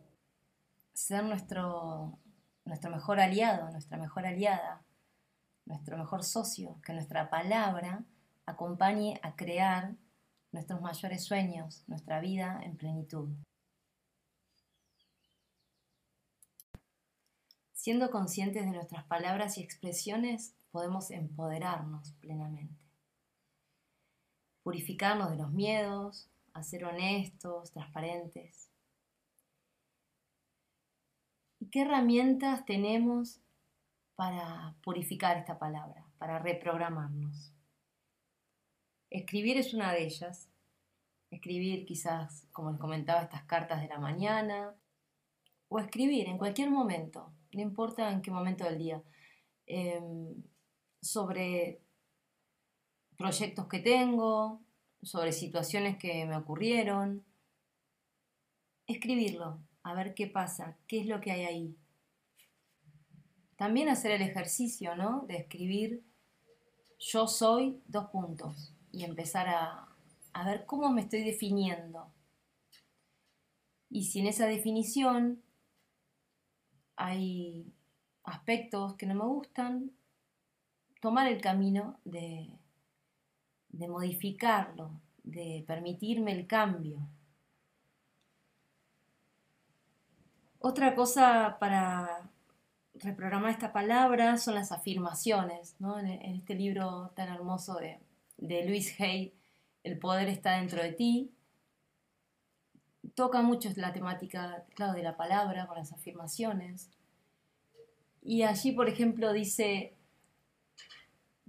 Ser 0.94 1.24
nuestro, 1.24 2.20
nuestro 2.66 2.92
mejor 2.92 3.20
aliado, 3.20 3.70
nuestra 3.72 3.98
mejor 3.98 4.25
aliada, 4.25 4.84
nuestro 5.66 5.98
mejor 5.98 6.24
socio, 6.24 6.80
que 6.84 6.94
nuestra 6.94 7.30
palabra 7.30 8.04
acompañe 8.46 9.20
a 9.24 9.36
crear 9.36 9.96
nuestros 10.51 10.82
mayores 10.82 11.24
sueños, 11.24 11.84
nuestra 11.88 12.20
vida 12.20 12.60
en 12.63 12.75
plenitud. 12.75 13.30
Siendo 17.81 18.11
conscientes 18.11 18.63
de 18.63 18.69
nuestras 18.73 19.05
palabras 19.05 19.57
y 19.57 19.63
expresiones, 19.63 20.53
podemos 20.69 21.09
empoderarnos 21.09 22.11
plenamente. 22.19 22.85
Purificarnos 24.61 25.31
de 25.31 25.38
los 25.38 25.51
miedos, 25.51 26.29
a 26.53 26.61
ser 26.61 26.85
honestos, 26.85 27.71
transparentes. 27.71 28.69
¿Y 31.59 31.71
qué 31.71 31.81
herramientas 31.81 32.65
tenemos 32.65 33.39
para 34.15 34.75
purificar 34.83 35.38
esta 35.38 35.57
palabra, 35.57 36.05
para 36.19 36.38
reprogramarnos? 36.38 37.51
Escribir 39.09 39.57
es 39.57 39.73
una 39.73 39.91
de 39.91 40.03
ellas. 40.03 40.51
Escribir 41.31 41.88
quizás, 41.88 42.45
como 42.51 42.69
les 42.69 42.79
comentaba, 42.79 43.23
estas 43.23 43.45
cartas 43.45 43.81
de 43.81 43.88
la 43.88 43.97
mañana, 43.97 44.75
o 45.67 45.79
escribir 45.79 46.27
en 46.27 46.38
cualquier 46.38 46.69
momento, 46.69 47.33
no 47.53 47.62
importa 47.62 48.12
en 48.12 48.22
qué 48.22 48.31
momento 48.31 48.63
del 48.65 48.77
día, 48.77 49.03
em, 49.65 50.43
sobre 51.01 51.81
proyectos 53.17 53.67
que 53.67 53.79
tengo, 53.79 54.62
sobre 55.01 55.31
situaciones 55.31 55.98
que 55.98 56.25
me 56.25 56.38
ocurrieron. 56.38 57.24
Escribirlo, 58.88 59.60
a 59.84 59.93
ver 59.93 60.13
qué 60.13 60.27
pasa, 60.27 60.77
qué 60.88 61.01
es 61.01 61.08
lo 61.08 61.22
que 61.22 61.31
hay 61.31 61.46
ahí. 61.46 61.75
También 63.55 63.89
hacer 63.89 64.12
el 64.12 64.22
ejercicio, 64.22 64.96
¿no? 64.96 65.25
De 65.27 65.38
escribir 65.38 66.03
yo 67.00 67.27
soy 67.27 67.81
dos 67.88 68.10
puntos 68.10 68.74
y 68.91 69.03
empezar 69.03 69.48
a, 69.50 69.88
a 70.34 70.46
ver 70.46 70.65
cómo 70.65 70.91
me 70.91 71.01
estoy 71.01 71.24
definiendo. 71.24 72.12
Y 73.89 74.05
si 74.05 74.20
en 74.20 74.27
esa 74.27 74.46
definición 74.46 75.41
hay 77.05 77.65
aspectos 78.24 78.96
que 78.96 79.05
no 79.05 79.15
me 79.15 79.25
gustan, 79.25 79.91
tomar 81.01 81.27
el 81.27 81.41
camino 81.41 82.00
de, 82.05 82.48
de 83.70 83.88
modificarlo, 83.88 84.91
de 85.24 85.63
permitirme 85.67 86.31
el 86.31 86.48
cambio. 86.48 87.00
Otra 90.60 90.93
cosa 90.93 91.58
para 91.60 92.29
reprogramar 92.93 93.50
esta 93.50 93.74
palabra 93.74 94.38
son 94.38 94.53
las 94.53 94.72
afirmaciones. 94.72 95.75
En, 95.79 96.36
este 96.36 96.53
libro 96.53 97.12
tan 97.15 97.29
hermoso 97.29 97.75
de, 97.75 98.00
de 98.38 98.65
Luis 98.67 99.00
Hay, 99.01 99.34
El 99.84 99.98
poder 99.98 100.27
está 100.27 100.58
dentro 100.58 100.84
de 100.84 100.91
ti, 100.91 101.31
toca 103.15 103.41
mucho 103.41 103.70
la 103.75 103.93
temática, 103.93 104.65
de 104.77 105.03
la 105.03 105.17
palabra 105.17 105.67
con 105.67 105.77
las 105.77 105.91
afirmaciones. 105.91 106.89
Y 108.22 108.43
allí, 108.43 108.72
por 108.72 108.88
ejemplo, 108.88 109.34
dice, 109.34 109.96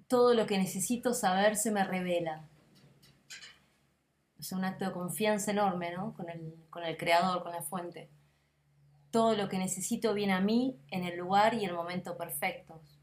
todo 0.06 0.34
lo 0.34 0.46
que 0.46 0.58
necesito 0.58 1.14
saber 1.14 1.56
se 1.56 1.70
me 1.70 1.84
revela. 1.84 2.48
Es 4.38 4.52
un 4.52 4.64
acto 4.64 4.86
de 4.86 4.92
confianza 4.92 5.50
enorme, 5.52 5.92
¿no? 5.92 6.14
Con 6.14 6.28
el, 6.28 6.54
con 6.70 6.84
el 6.84 6.96
creador, 6.96 7.42
con 7.42 7.52
la 7.52 7.62
fuente. 7.62 8.10
Todo 9.10 9.36
lo 9.36 9.48
que 9.48 9.58
necesito 9.58 10.14
viene 10.14 10.32
a 10.32 10.40
mí 10.40 10.80
en 10.90 11.04
el 11.04 11.18
lugar 11.18 11.54
y 11.54 11.64
el 11.64 11.74
momento 11.74 12.16
perfectos. 12.16 12.98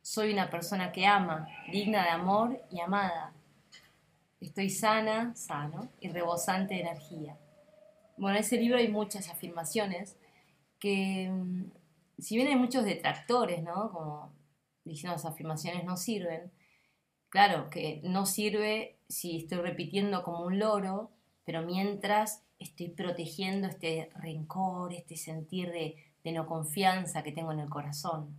Soy 0.00 0.32
una 0.32 0.50
persona 0.50 0.90
que 0.90 1.06
ama, 1.06 1.46
digna 1.70 2.02
de 2.02 2.10
amor 2.10 2.60
y 2.70 2.80
amada. 2.80 3.32
Estoy 4.42 4.70
sana, 4.70 5.36
sano 5.36 5.88
y 6.00 6.08
rebosante 6.08 6.74
de 6.74 6.80
energía. 6.80 7.38
Bueno, 8.16 8.36
en 8.36 8.42
ese 8.42 8.56
libro 8.56 8.76
hay 8.76 8.88
muchas 8.88 9.30
afirmaciones 9.30 10.16
que, 10.80 11.30
mm, 11.30 11.70
si 12.18 12.34
bien 12.34 12.48
hay 12.48 12.56
muchos 12.56 12.84
detractores, 12.84 13.62
¿no? 13.62 13.92
Como 13.92 14.32
diciendo 14.84 15.14
las 15.14 15.26
afirmaciones 15.26 15.84
no 15.84 15.96
sirven, 15.96 16.50
claro 17.28 17.70
que 17.70 18.00
no 18.02 18.26
sirve 18.26 18.98
si 19.08 19.36
estoy 19.36 19.58
repitiendo 19.58 20.24
como 20.24 20.44
un 20.44 20.58
loro, 20.58 21.12
pero 21.44 21.62
mientras 21.62 22.42
estoy 22.58 22.88
protegiendo 22.88 23.68
este 23.68 24.10
rencor, 24.16 24.92
este 24.92 25.16
sentir 25.16 25.70
de, 25.70 25.94
de 26.24 26.32
no 26.32 26.48
confianza 26.48 27.22
que 27.22 27.30
tengo 27.30 27.52
en 27.52 27.60
el 27.60 27.70
corazón. 27.70 28.36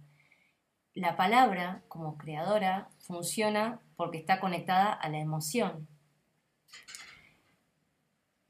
La 0.96 1.16
palabra, 1.16 1.82
como 1.88 2.18
creadora, 2.18 2.90
funciona 3.00 3.80
porque 3.96 4.18
está 4.18 4.42
conectada 4.42 4.92
a 4.92 5.08
la 5.10 5.20
emoción. 5.20 5.88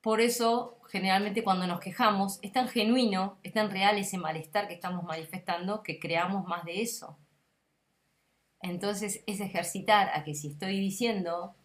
Por 0.02 0.20
eso, 0.20 0.80
generalmente 0.90 1.44
cuando 1.44 1.66
nos 1.66 1.80
quejamos, 1.80 2.40
es 2.42 2.52
tan 2.52 2.68
genuino, 2.68 3.38
es 3.42 3.54
tan 3.54 3.72
real 3.72 3.98
ese 3.98 4.18
malestar 4.18 4.68
que 4.68 4.74
estamos 4.74 5.04
manifestando 5.06 5.82
que 5.82 5.98
creamos 5.98 6.46
más 6.46 6.66
de 6.66 6.82
eso. 6.82 7.18
Entonces 8.60 9.24
es 9.28 9.40
ejercitar 9.40 10.10
a 10.14 10.24
que 10.24 10.36
si 10.36 10.50
estoy 10.50 10.80
diciendo, 10.80 11.56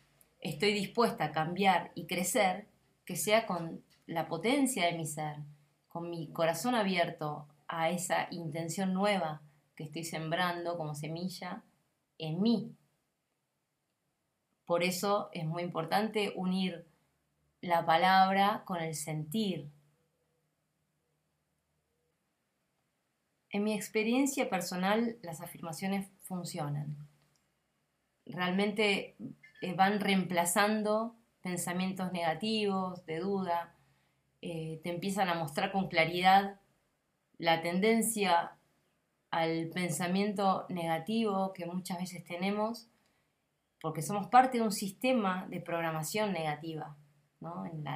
estoy 0.41 0.73
dispuesta 0.73 1.25
a 1.25 1.33
cambiar 1.33 1.91
y 1.95 2.07
crecer, 2.07 2.69
que 3.05 3.17
sea 3.17 3.47
con 3.47 3.83
la 4.07 4.29
potencia 4.29 4.87
de 4.87 4.93
mi 4.93 5.07
ser, 5.07 5.37
con 5.89 6.09
mi 6.09 6.29
corazón 6.33 6.75
abierto 6.75 7.49
a 7.67 7.91
esa 7.91 8.29
intención 8.31 8.95
nueva 8.95 9.43
que 9.75 9.85
estoy 9.85 10.05
sembrando 10.05 10.77
como 10.77 10.95
semilla 10.95 11.63
en 12.19 12.41
mí. 12.41 12.75
Por 14.69 14.83
eso 14.83 15.31
es 15.33 15.47
muy 15.47 15.63
importante 15.63 16.35
unir 16.37 16.85
la 17.63 17.87
palabra 17.87 18.65
con 18.67 18.83
el 18.83 18.95
sentir. 18.95 19.71
En 23.49 23.65
mi 23.65 23.73
experiencia 23.73 24.51
personal, 24.51 25.17
las 25.23 25.41
afirmaciones 25.41 26.11
funcionan. 26.21 26.99
Realmente 28.27 29.17
eh, 29.63 29.73
van 29.73 30.01
reemplazando 30.01 31.17
pensamientos 31.41 32.13
negativos, 32.13 33.07
de 33.07 33.21
duda, 33.21 33.75
eh, 34.43 34.83
te 34.83 34.91
empiezan 34.91 35.31
a 35.31 35.35
mostrar 35.35 35.73
con 35.73 35.89
claridad 35.89 36.61
la 37.39 37.63
tendencia 37.63 38.53
al 39.31 39.71
pensamiento 39.71 40.67
negativo 40.69 41.55
que 41.55 41.65
muchas 41.65 42.01
veces 42.01 42.23
tenemos, 42.23 42.88
porque 43.81 44.03
somos 44.03 44.27
parte 44.29 44.59
de 44.59 44.65
un 44.65 44.73
sistema 44.73 45.47
de 45.49 45.61
programación 45.61 46.33
negativa. 46.33 46.97
En 47.73 47.87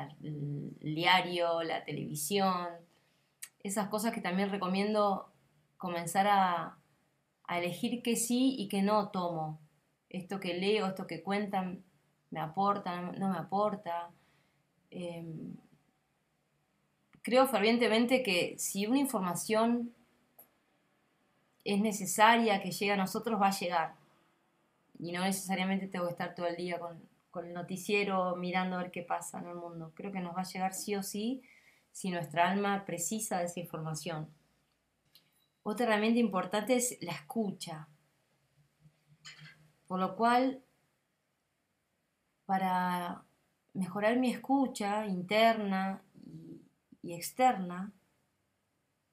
el 0.81 0.95
diario, 0.95 1.63
la 1.63 1.85
televisión, 1.85 2.69
esas 3.63 3.89
cosas 3.89 4.13
que 4.13 4.21
también 4.21 4.51
recomiendo 4.51 5.33
comenzar 5.77 6.27
a, 6.29 6.79
elegir 7.49 8.03
que 8.03 8.17
sí 8.17 8.55
y 8.57 8.69
que 8.69 8.81
no 8.81 9.11
tomo. 9.11 9.61
Esto 10.09 10.41
que 10.41 10.55
leo, 10.55 10.87
esto 10.87 11.07
que 11.07 11.23
cuentan, 11.23 11.85
me 12.31 12.41
aporta, 12.41 13.03
no 13.03 13.29
me 13.29 13.37
aporta. 13.37 14.11
Em, 14.91 15.55
creo 17.21 17.47
fervientemente 17.47 18.23
que 18.23 18.55
si 18.59 18.87
una 18.87 18.99
información 18.99 19.93
es 21.63 21.81
necesaria 21.81 22.63
que 22.63 22.71
llegue 22.71 22.93
a 22.93 22.97
nosotros, 22.97 23.39
va 23.39 23.49
a 23.49 23.59
llegar. 23.59 24.02
Y 25.03 25.11
no 25.11 25.25
necesariamente 25.25 25.89
tengo 25.89 26.05
que 26.07 26.13
estar 26.13 26.33
todo 26.33 26.47
el 26.47 26.55
día 26.55 26.79
con, 26.79 27.03
el 27.45 27.53
noticiero 27.53 28.37
mirando 28.37 28.77
a 28.77 28.83
ver 28.83 28.93
qué 28.93 29.03
pasa 29.03 29.41
en 29.41 29.49
el 29.49 29.57
mundo. 29.57 29.91
Creo 29.97 30.13
que 30.13 30.21
nos 30.21 30.37
va 30.37 30.43
a 30.43 30.45
llegar 30.45 30.75
sí 30.75 30.95
o 30.95 31.03
sí 31.03 31.43
si 31.91 32.11
nuestra 32.11 32.49
alma 32.49 32.85
precisa 32.85 33.41
de 33.41 33.47
esa 33.47 33.59
información. 33.59 34.29
Otra 35.65 35.87
herramienta 35.87 36.21
importante 36.21 36.77
es 36.77 36.99
la 37.01 37.11
escucha. 37.11 37.89
Por 39.89 39.99
lo 39.99 40.15
cual, 40.15 40.63
para 42.47 43.25
mejorar 43.75 44.21
mi 44.21 44.31
escucha 44.31 45.05
interna 45.07 46.01
y, 47.03 47.13
externa, 47.13 47.93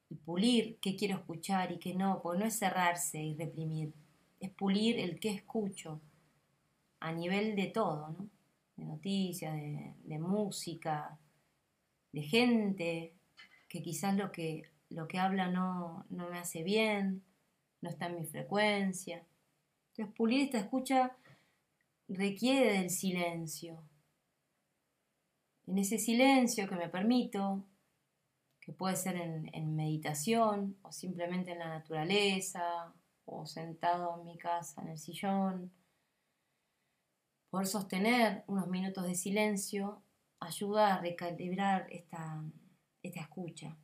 y 0.08 0.16
pulir 0.18 0.78
qué 0.82 0.96
quiero 0.96 1.16
escuchar 1.16 1.72
y 1.72 1.80
qué 1.80 1.96
no, 1.96 2.22
porque 2.22 2.40
no 2.40 2.46
es 2.46 2.60
cerrarse 2.60 3.24
y 3.24 3.36
reprimir, 3.36 3.92
es 4.40 4.50
pulir 4.52 5.00
el 5.00 5.20
que 5.20 5.30
escucho 5.30 6.02
a 7.00 7.12
nivel 7.12 7.56
de 7.56 7.68
todo, 7.68 8.10
¿no? 8.10 8.30
de 8.76 8.86
noticias, 8.86 9.54
de, 9.56 10.20
música, 10.20 11.18
de 12.14 12.22
gente, 12.22 13.14
que 13.68 13.82
quizás 13.82 14.16
lo 14.16 14.32
que, 14.32 14.70
lo 14.90 15.08
que 15.08 15.20
habla 15.20 15.50
no, 15.50 16.06
no, 16.10 16.30
me 16.30 16.40
hace 16.40 16.64
bien, 16.64 17.24
no 17.82 17.90
está 17.90 18.08
en 18.08 18.16
mi 18.16 18.26
frecuencia. 18.26 19.26
Entonces, 19.90 20.16
pulir 20.16 20.46
esta 20.46 20.60
escucha 20.60 21.18
requiere 22.08 22.80
del 22.80 22.90
silencio. 22.90 23.84
En 25.68 25.78
ese 25.78 26.00
silencio 26.00 26.68
que 26.68 26.76
me 26.76 26.90
permito, 26.90 27.64
que 28.62 28.72
puede 28.72 28.96
ser 28.96 29.18
en, 29.18 29.50
en 29.54 29.76
meditación 29.76 30.78
o 30.82 30.92
simplemente 30.92 31.52
en 31.52 31.60
la 31.60 31.68
naturaleza 31.68 32.94
o 33.32 33.46
sentado 33.46 34.20
en 34.20 34.26
mi 34.26 34.38
casa 34.38 34.82
en 34.82 34.90
el 34.90 34.98
sillón, 34.98 35.72
Poder 37.50 37.66
sostener 37.66 38.44
unos 38.46 38.68
minutos 38.68 39.06
de 39.06 39.16
silencio 39.16 40.04
ayuda 40.40 40.94
a 40.94 41.00
recalibrar 41.00 41.88
esta, 41.90 42.44
esta 43.02 43.22
escucha. 43.22 43.76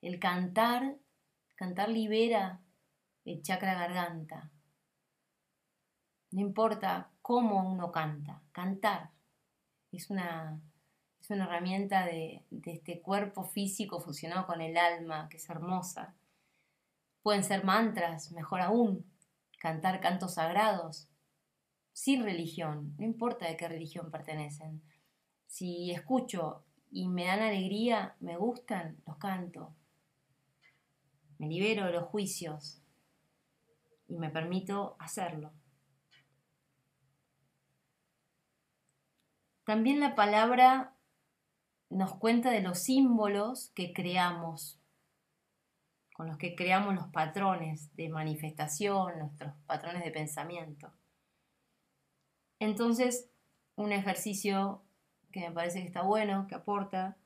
El 0.00 0.18
cantar, 0.18 0.96
cantar 1.54 1.88
libera 1.88 2.60
el 3.24 3.42
chakra 3.42 3.74
garganta. 3.74 4.50
No 6.32 6.40
importa 6.40 7.12
cómo 7.22 7.70
uno 7.70 7.92
canta, 7.92 8.42
cantar 8.50 9.10
es 9.92 10.10
una, 10.10 10.60
es 11.20 11.30
una 11.30 11.44
herramienta 11.44 12.04
de, 12.06 12.42
de, 12.50 12.72
este 12.72 13.00
cuerpo 13.00 13.44
físico 13.44 14.00
fusionado 14.00 14.46
con 14.46 14.60
el 14.60 14.76
alma, 14.76 15.28
que 15.28 15.36
es 15.36 15.48
hermosa. 15.48 16.14
Pueden 17.22 17.44
ser 17.44 17.64
mantras, 17.64 18.32
mejor 18.32 18.60
aún, 18.60 19.06
cantar 19.58 20.00
cantos 20.00 20.34
sagrados, 20.34 21.08
sin 21.92 22.24
religión, 22.24 22.94
no 22.98 23.04
importa 23.04 23.46
de 23.46 23.56
qué 23.56 23.68
religión 23.68 24.10
pertenecen. 24.10 24.82
Si 25.46 25.90
escucho 25.90 26.64
y 26.90 27.08
me 27.08 27.26
dan 27.26 27.40
alegría, 27.40 28.16
me 28.20 28.36
gustan, 28.36 29.00
los 29.06 29.18
canto. 29.18 29.74
Me 31.38 31.48
libero 31.48 31.86
de 31.86 31.92
los 31.92 32.04
juicios 32.04 32.82
y 34.08 34.16
me 34.16 34.30
permito 34.30 34.96
hacerlo. 34.98 35.52
También 39.64 40.00
la 40.00 40.14
palabra 40.14 40.96
nos 41.88 42.14
cuenta 42.16 42.50
de 42.50 42.62
los 42.62 42.80
símbolos 42.80 43.70
que 43.74 43.92
creamos, 43.92 44.81
con 46.22 46.28
los 46.28 46.38
que 46.38 46.54
creamos 46.54 46.94
los 46.94 47.08
patrones 47.08 47.92
de 47.96 48.08
manifestación, 48.08 49.18
nuestros 49.18 49.52
patrones 49.66 50.04
de 50.04 50.12
pensamiento. 50.12 50.92
Entonces, 52.60 53.28
un 53.74 53.90
ejercicio 53.90 54.84
que 55.32 55.40
me 55.40 55.50
parece 55.50 55.80
que 55.80 55.88
está 55.88 56.02
bueno, 56.02 56.46
que 56.46 56.54
aporta, 56.54 57.16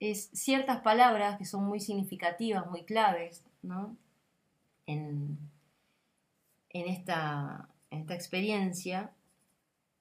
es 0.00 0.28
ciertas 0.32 0.80
palabras 0.80 1.38
que 1.38 1.44
son 1.44 1.66
muy 1.66 1.78
significativas, 1.78 2.66
muy 2.66 2.82
claves, 2.84 3.44
¿no? 3.62 3.96
En, 4.86 5.38
en 6.70 6.88
esta 6.88 7.68
experiencia, 7.92 9.12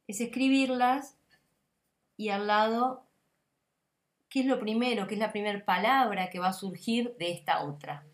es 0.08 0.20
escribirlas 0.20 1.16
y 2.16 2.30
al 2.30 2.48
lado, 2.48 3.04
¿qué 4.38 4.42
es 4.42 4.48
lo 4.48 4.60
primero? 4.60 5.08
¿Qué 5.08 5.16
es 5.16 5.20
la 5.20 5.32
primera 5.32 5.66
palabra 5.66 6.30
que 6.30 6.38
va 6.38 6.50
a 6.50 6.54
surgir 6.54 7.16
de 7.18 7.32
esta 7.32 7.64
otra? 7.64 8.06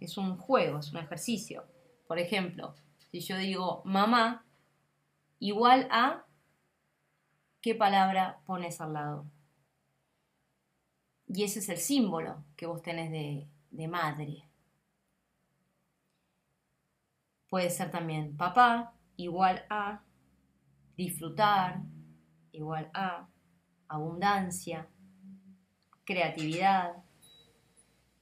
Es 0.00 0.18
un 0.18 0.36
juego, 0.36 0.80
es 0.80 0.90
un 0.90 0.98
ejercicio. 0.98 1.64
Por 2.08 2.18
ejemplo, 2.18 2.74
si 3.12 3.20
yo 3.20 3.36
digo 3.36 3.80
mamá, 3.84 4.44
igual 5.38 5.86
a, 5.92 6.24
¿qué 7.60 7.76
palabra 7.76 8.40
pones 8.46 8.80
al 8.80 8.94
lado? 8.94 9.26
Y 11.28 11.44
ese 11.44 11.60
es 11.60 11.68
el 11.68 11.78
símbolo 11.78 12.42
que 12.56 12.66
vos 12.66 12.82
tenés 12.82 13.12
de, 13.12 13.46
de 13.70 13.86
madre. 13.86 14.48
Puede 17.48 17.70
ser 17.70 17.92
también 17.92 18.36
papá 18.36 18.96
igual 19.16 19.64
a 19.70 20.02
disfrutar 20.96 21.80
igual 22.50 22.90
a 22.92 23.28
abundancia, 23.86 24.88
creatividad, 26.10 27.04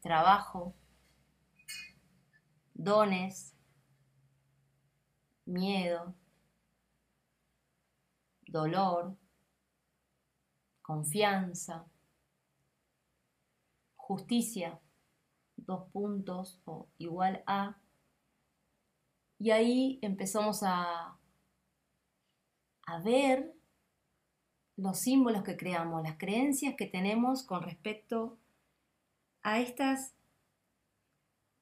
trabajo, 0.02 0.74
dones, 2.74 3.56
miedo, 5.46 6.14
dolor, 8.46 9.16
confianza, 10.82 11.86
justicia, 13.96 14.78
dos 15.56 15.90
puntos 15.90 16.60
o 16.66 16.90
igual 16.98 17.42
a. 17.46 17.80
Y 19.38 19.50
ahí 19.50 19.98
empezamos 20.02 20.62
a, 20.62 21.16
a 22.82 22.98
ver 23.02 23.57
los 24.78 25.00
símbolos 25.00 25.42
que 25.42 25.56
creamos, 25.56 26.04
las 26.04 26.18
creencias 26.18 26.76
que 26.76 26.86
tenemos 26.86 27.42
con 27.42 27.62
respecto 27.64 28.38
a 29.42 29.58
estas 29.58 30.14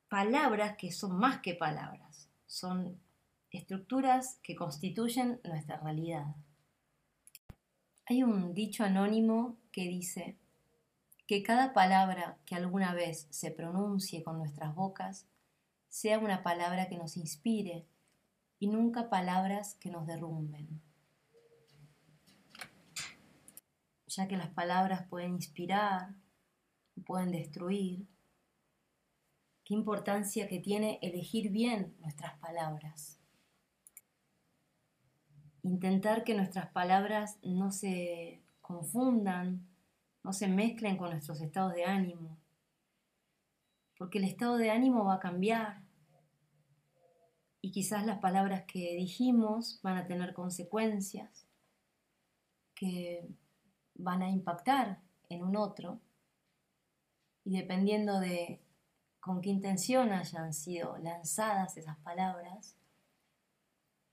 palabras 0.09 0.77
que 0.77 0.93
son 0.93 1.19
más 1.19 1.41
que 1.41 1.55
palabras, 1.55 2.29
son 2.47 3.01
estructuras 3.51 4.39
que 4.43 4.55
constituyen 4.55 5.41
nuestra 5.45 5.79
realidad. 5.79 6.27
Hay 8.05 8.23
un 8.23 8.53
dicho 8.53 8.85
anónimo 8.85 9.57
que 9.73 9.85
dice 9.85 10.37
que 11.27 11.43
cada 11.43 11.73
palabra 11.73 12.37
que 12.45 12.55
alguna 12.55 12.93
vez 12.93 13.29
se 13.31 13.51
pronuncie 13.51 14.23
con 14.23 14.37
nuestras 14.37 14.75
bocas 14.75 15.27
sea 15.89 16.19
una 16.19 16.43
palabra 16.43 16.89
que 16.91 16.99
nos 16.99 17.17
inspire 17.17 17.87
y 18.59 18.69
nunca 18.69 19.09
palabras 19.09 19.75
que 19.77 19.91
nos 19.91 20.07
derrumben. 20.07 20.86
Ya 24.17 24.27
que 24.29 24.39
las 24.39 24.49
palabras 24.49 25.07
pueden 25.11 25.35
inspirar, 25.35 26.15
pueden 27.05 27.33
destruir, 27.33 28.07
qué 29.63 29.75
importancia 29.75 30.49
que 30.49 30.59
tiene 30.59 30.99
elegir 31.03 31.51
bien 31.51 31.95
nuestras 32.01 32.39
palabras. 32.39 33.19
Intentar 35.63 36.25
que 36.25 36.35
nuestras 36.35 36.71
palabras 36.71 37.37
no 37.43 37.71
se 37.73 38.41
confundan, 38.63 39.69
no 40.25 40.33
se 40.33 40.49
mezclen 40.49 40.97
con 40.97 41.11
nuestros 41.11 41.43
estados 41.43 41.75
de 41.75 41.85
ánimo, 41.85 42.39
porque 43.99 44.17
el 44.17 44.25
estado 44.25 44.57
de 44.57 44.71
ánimo 44.71 45.05
va 45.05 45.17
a 45.17 45.21
cambiar 45.21 45.83
y 47.61 47.71
quizás 47.71 48.07
las 48.07 48.21
palabras 48.21 48.65
que 48.65 48.95
dijimos 48.95 49.79
van 49.83 49.99
a 49.99 50.07
tener 50.07 50.33
consecuencias 50.33 51.47
que 52.75 53.29
van 53.99 54.23
a 54.23 54.31
impactar 54.31 55.01
en 55.29 55.43
un 55.43 55.57
otro 55.57 56.01
y 57.45 57.57
dependiendo 57.57 58.21
de 58.21 58.61
con 59.21 59.41
qué 59.41 59.51
intención 59.51 60.13
hayan 60.13 60.53
sido 60.53 60.99
lanzadas 60.99 61.77
esas 61.77 61.97
palabras, 61.99 62.77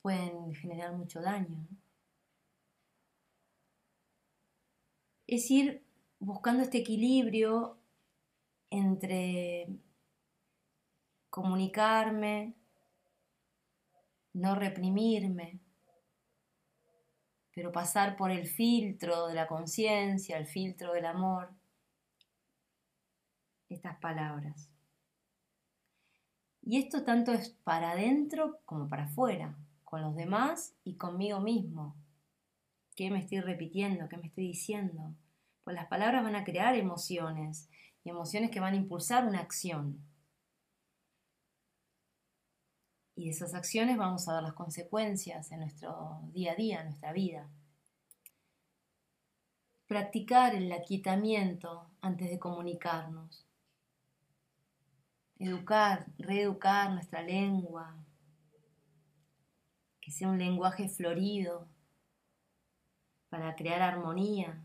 pueden 0.01 0.53
generar 0.55 0.93
mucho 0.93 1.21
daño. 1.21 1.67
Es 5.27 5.49
ir 5.49 5.83
buscando 6.19 6.63
este 6.63 6.79
equilibrio 6.79 7.77
entre 8.69 9.67
comunicarme, 11.29 12.53
no 14.33 14.55
reprimirme, 14.55 15.59
pero 17.53 17.71
pasar 17.71 18.15
por 18.15 18.31
el 18.31 18.47
filtro 18.47 19.27
de 19.27 19.35
la 19.35 19.47
conciencia, 19.47 20.37
el 20.37 20.47
filtro 20.47 20.93
del 20.93 21.05
amor, 21.05 21.49
estas 23.69 23.97
palabras. 23.97 24.69
Y 26.61 26.77
esto 26.77 27.03
tanto 27.03 27.33
es 27.33 27.49
para 27.63 27.91
adentro 27.91 28.59
como 28.65 28.87
para 28.87 29.03
afuera, 29.03 29.55
con 29.83 30.01
los 30.01 30.15
demás 30.15 30.73
y 30.83 30.95
conmigo 30.95 31.39
mismo. 31.39 31.95
¿Qué 32.95 33.09
me 33.11 33.19
estoy 33.19 33.41
repitiendo? 33.41 34.07
¿Qué 34.07 34.17
me 34.17 34.27
estoy 34.27 34.47
diciendo? 34.47 35.13
Pues 35.63 35.75
las 35.75 35.87
palabras 35.87 36.23
van 36.23 36.35
a 36.35 36.43
crear 36.43 36.75
emociones 36.75 37.69
y 38.03 38.09
emociones 38.09 38.49
que 38.49 38.59
van 38.59 38.73
a 38.73 38.77
impulsar 38.77 39.27
una 39.27 39.39
acción. 39.39 39.99
Y 43.15 43.25
de 43.25 43.31
esas 43.31 43.53
acciones 43.53 43.97
vamos 43.97 44.27
a 44.27 44.35
ver 44.35 44.43
las 44.43 44.53
consecuencias 44.53 45.51
en 45.51 45.59
nuestro 45.59 46.19
día 46.33 46.53
a 46.53 46.55
día, 46.55 46.79
en 46.79 46.87
nuestra 46.87 47.13
vida. 47.13 47.49
Practicar 49.87 50.55
el 50.55 50.71
aquietamiento 50.71 51.91
antes 52.01 52.29
de 52.29 52.39
comunicarnos. 52.39 53.45
Educar, 55.37 56.07
reeducar 56.17 56.91
nuestra 56.91 57.21
lengua, 57.21 57.95
que 60.01 60.11
sea 60.11 60.29
un 60.29 60.39
lenguaje 60.39 60.89
florido 60.89 61.67
para 63.29 63.55
crear 63.55 63.81
armonía, 63.81 64.63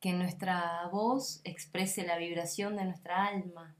que 0.00 0.12
nuestra 0.12 0.88
voz 0.88 1.40
exprese 1.44 2.04
la 2.04 2.18
vibración 2.18 2.76
de 2.76 2.84
nuestra 2.84 3.26
alma, 3.26 3.76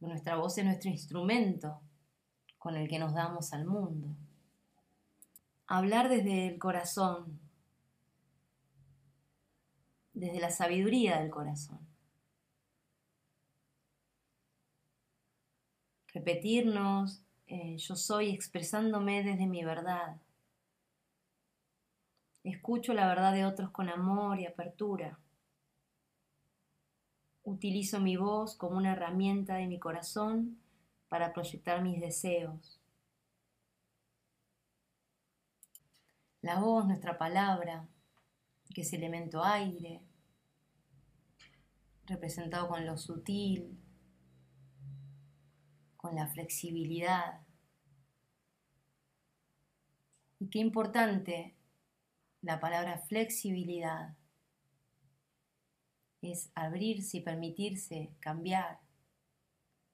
nuestra 0.00 0.36
voz 0.36 0.58
es 0.58 0.64
nuestro 0.64 0.90
instrumento 0.90 1.80
con 2.58 2.76
el 2.76 2.88
que 2.88 2.98
nos 2.98 3.14
damos 3.14 3.52
al 3.52 3.64
mundo. 3.64 4.08
Hablar 5.66 6.08
desde 6.08 6.48
el 6.48 6.58
corazón, 6.58 7.40
desde 10.12 10.40
la 10.40 10.50
sabiduría 10.50 11.20
del 11.20 11.30
corazón. 11.30 11.80
Repetirnos, 16.12 17.22
eh, 17.46 17.76
yo 17.76 17.94
soy 17.94 18.30
expresándome 18.30 19.22
desde 19.22 19.46
mi 19.46 19.64
verdad. 19.64 20.16
Escucho 22.42 22.94
la 22.94 23.06
verdad 23.08 23.32
de 23.32 23.44
otros 23.44 23.70
con 23.70 23.88
amor 23.88 24.40
y 24.40 24.46
apertura. 24.46 25.18
Utilizo 27.46 28.00
mi 28.00 28.16
voz 28.16 28.56
como 28.56 28.76
una 28.76 28.90
herramienta 28.90 29.54
de 29.54 29.68
mi 29.68 29.78
corazón 29.78 30.58
para 31.08 31.32
proyectar 31.32 31.80
mis 31.80 32.00
deseos. 32.00 32.80
La 36.42 36.58
voz, 36.58 36.86
nuestra 36.86 37.16
palabra, 37.18 37.86
que 38.74 38.80
es 38.80 38.92
elemento 38.92 39.44
aire, 39.44 40.00
representado 42.06 42.66
con 42.66 42.84
lo 42.84 42.96
sutil, 42.96 43.78
con 45.96 46.16
la 46.16 46.26
flexibilidad. 46.26 47.42
Y 50.40 50.48
qué 50.48 50.58
importante 50.58 51.54
la 52.42 52.58
palabra 52.58 52.98
flexibilidad 53.06 54.16
es 56.30 56.50
abrirse 56.54 57.18
y 57.18 57.20
permitirse 57.20 58.10
cambiar, 58.20 58.80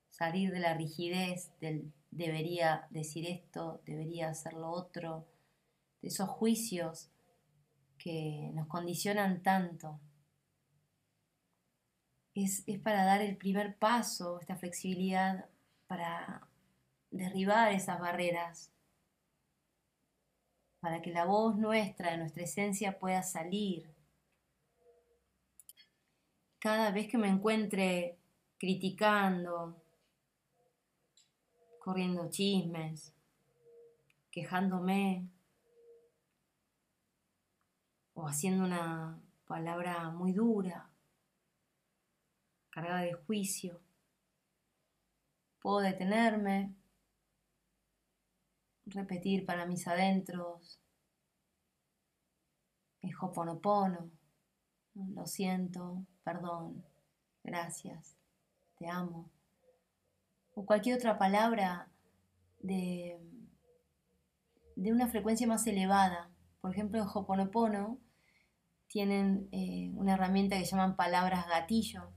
salir 0.09 0.53
de 0.53 0.61
la 0.61 0.75
rigidez 0.75 1.51
del 1.61 1.93
debería 2.11 2.87
decir 2.91 3.27
esto, 3.27 3.81
debería 3.87 4.29
hacer 4.29 4.53
lo 4.53 4.71
otro, 4.71 5.27
de 6.03 6.09
esos 6.09 6.29
juicios 6.29 7.11
que 7.99 8.51
nos 8.55 8.67
condicionan 8.69 9.43
tanto. 9.43 9.99
Es, 12.35 12.65
para 12.83 13.05
dar 13.05 13.23
el 13.23 13.37
primer 13.37 13.77
paso, 13.77 14.41
esta 14.41 14.57
flexibilidad, 14.57 15.47
para 15.87 16.47
derribar 17.11 17.73
esas 17.73 17.99
barreras 17.99 18.73
para 20.81 21.01
que 21.01 21.13
la 21.13 21.25
voz 21.25 21.57
nuestra, 21.57 22.11
de 22.11 22.17
nuestra 22.17 22.43
esencia, 22.43 22.99
pueda 22.99 23.23
salir. 23.23 23.92
Cada 26.63 26.93
vez 26.93 27.09
que 27.09 27.19
me 27.19 27.27
encuentre 27.27 28.21
criticando, 28.57 29.83
corriendo 31.81 32.31
chismes, 32.31 33.13
quejándome 34.31 35.29
o 38.15 38.29
haciendo 38.29 38.63
una 38.63 39.21
palabra 39.45 40.11
muy 40.11 40.33
dura, 40.33 40.89
cargada 42.71 43.01
de 43.01 43.15
juicio, 43.15 43.81
puedo 45.59 45.81
detenerme 45.81 46.77
repetir 48.85 49.45
para 49.45 49.67
mis 49.67 49.89
adentros 49.89 50.79
es 53.01 53.13
Hoponopono. 53.21 54.22
Lo 54.95 55.27
siento, 55.27 56.05
perdón, 56.23 56.85
gracias, 57.43 58.17
te 58.79 58.89
amo. 58.89 59.31
O 60.55 60.67
cualquier 60.67 60.97
otra 60.97 61.19
palabra 61.19 61.89
de, 62.61 63.19
de 64.77 64.93
una 64.93 65.09
frecuencia 65.09 65.47
más 65.47 65.67
elevada. 65.67 66.31
Por 66.61 66.73
ejemplo, 66.73 67.01
en 67.01 67.09
Hoponopono 67.13 67.99
tienen 68.87 69.49
eh, 69.53 69.91
una 69.95 70.15
herramienta 70.15 70.59
que 70.59 70.67
llaman 70.67 70.97
palabras 70.97 71.49
gatillo. 71.49 72.13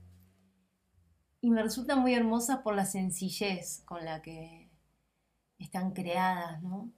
Y 1.40 1.50
me 1.50 1.62
resulta 1.62 1.96
muy 1.96 2.14
hermosa 2.14 2.62
por 2.62 2.74
la 2.74 2.84
sencillez 2.84 3.82
con 3.86 4.04
la 4.04 4.20
que 4.20 4.70
están 5.58 5.92
creadas, 5.92 6.62
¿no? 6.62 6.92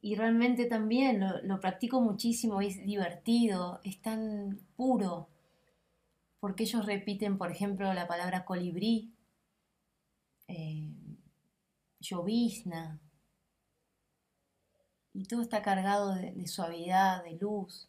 Y 0.00 0.14
realmente 0.14 0.66
también 0.66 1.24
lo, 1.42 1.60
practico 1.60 2.00
muchísimo, 2.00 2.60
es 2.60 2.84
divertido, 2.84 3.80
es 3.82 4.00
tan 4.00 4.60
puro, 4.76 5.28
porque 6.40 6.62
ellos 6.64 6.86
repiten, 6.86 7.36
por 7.36 7.50
ejemplo, 7.50 7.92
la 7.92 8.06
palabra 8.06 8.44
colibrí, 8.44 9.12
eh, 10.46 10.92
llovizna, 11.98 13.00
y 15.18 15.24
todo 15.24 15.42
está 15.42 15.62
cargado 15.62 16.14
de, 16.14 16.46
suavidad, 16.46 17.24
de 17.24 17.32
luz. 17.32 17.88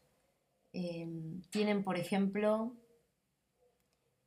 Eh, 0.74 1.08
tienen, 1.52 1.84
por 1.84 1.96
ejemplo, 1.96 2.74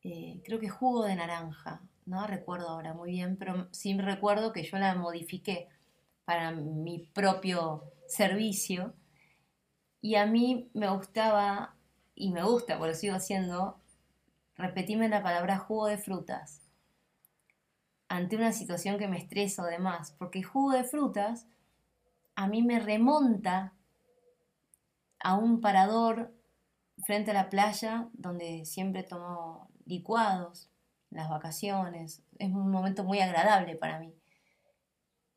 eh, 0.03 0.41
creo 0.45 0.61
que 0.61 0.69
jugo 0.69 1.05
de 1.05 1.17
naranja, 1.17 1.83
no 2.07 2.27
recuerdo 2.29 2.69
ahora 2.69 2.95
muy 2.95 3.11
bien, 3.11 3.37
pero 3.37 3.69
sí 3.73 3.99
recuerdo 3.99 4.53
que 4.53 4.63
yo 4.63 4.79
la 4.79 4.95
modifiqué 4.95 5.69
para 6.33 6.51
mi 6.51 6.99
propio 7.13 7.93
servicio 8.07 8.95
y 10.01 10.15
a 10.15 10.25
mí 10.25 10.71
me 10.73 10.89
gustaba, 10.89 11.77
y 12.15 12.31
me 12.31 12.43
gusta, 12.43 12.79
por 12.79 12.89
lo 12.89 12.95
sigo 12.95 13.15
haciendo, 13.15 13.79
repetirme 14.57 15.11
la 15.11 15.23
palabra 15.23 15.59
jugo 15.59 15.89
de 15.89 15.99
frutas 15.99 16.63
ante 18.09 18.37
una 18.37 18.53
situación 18.53 18.97
que 18.97 19.09
me 19.09 19.19
estreso 19.19 19.65
demás, 19.65 20.15
porque 20.19 20.43
jugo 20.43 20.73
de 20.73 20.85
frutas 20.85 21.47
a 22.35 22.47
mí 22.47 22.63
me 22.63 22.81
remonta 22.81 23.75
a 25.21 25.37
un 25.37 25.61
parador 25.61 26.33
frente 27.05 27.33
a 27.33 27.35
la 27.35 27.51
playa 27.51 28.09
donde 28.15 28.65
siempre 28.65 29.03
tomo 29.03 29.69
licuados 29.85 30.71
las 31.11 31.29
vacaciones. 31.29 32.23
Es 32.39 32.49
un 32.49 32.71
momento 32.71 33.05
muy 33.05 33.21
agradable 33.21 33.77
para 33.77 33.99
mí. 33.99 34.15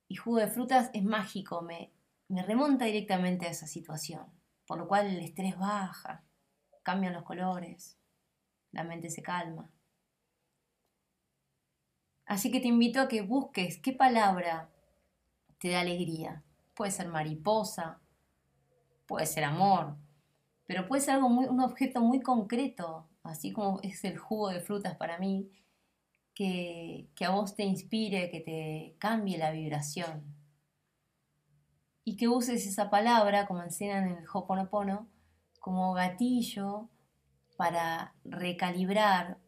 Y 0.08 0.16
jugo 0.16 0.38
de 0.38 0.48
frutas 0.48 0.90
es 0.94 1.04
mágico, 1.04 1.62
me, 1.62 1.92
me 2.28 2.44
remonta 2.44 2.86
directamente 2.86 3.46
a 3.46 3.50
esa 3.50 3.68
situación, 3.68 4.26
por 4.66 4.78
lo 4.78 4.88
cual 4.88 5.08
el 5.08 5.20
estrés 5.20 5.58
baja, 5.58 6.24
cambian 6.84 7.14
los 7.14 7.24
colores, 7.24 7.98
la 8.72 8.84
mente 8.84 9.10
se 9.10 9.24
calma. 9.24 9.72
Así 12.26 12.52
que 12.52 12.60
te 12.60 12.68
invito 12.68 13.00
a 13.00 13.08
que 13.08 13.22
busques 13.22 13.80
qué 13.80 13.94
palabra 13.94 14.70
te 15.60 15.70
da 15.70 15.82
alegría. 15.82 16.44
Puede 16.74 16.92
ser 16.92 17.08
mariposa, 17.08 18.02
puede 19.06 19.26
ser 19.26 19.44
amor, 19.44 19.96
pero 20.66 20.88
puede 20.88 21.02
ser 21.02 21.16
algo 21.16 21.30
muy, 21.30 21.46
un 21.46 21.62
objeto 21.62 22.02
muy 22.02 22.22
concreto, 22.22 23.08
así 23.24 23.52
como 23.54 23.80
es 23.84 24.04
el 24.04 24.18
jugo 24.18 24.50
de 24.50 24.60
frutas 24.60 24.96
para 24.96 25.20
mí, 25.20 25.50
que, 26.36 27.08
a 27.26 27.30
vos 27.32 27.56
te 27.56 27.64
inspire, 27.64 28.30
que 28.30 28.42
te 28.42 28.96
cambie 29.00 29.38
la 29.38 29.52
vibración. 29.52 30.36
Y 32.04 32.18
que 32.18 32.28
uses 32.28 32.68
esa 32.68 32.90
palabra, 32.92 33.48
como 33.48 33.64
enseñan 33.64 34.10
en 34.10 34.18
el 34.18 34.26
Hoponopono, 34.32 35.08
como 35.60 35.94
gatillo 35.94 36.90
para 37.58 38.14
recalibrar 38.24 39.40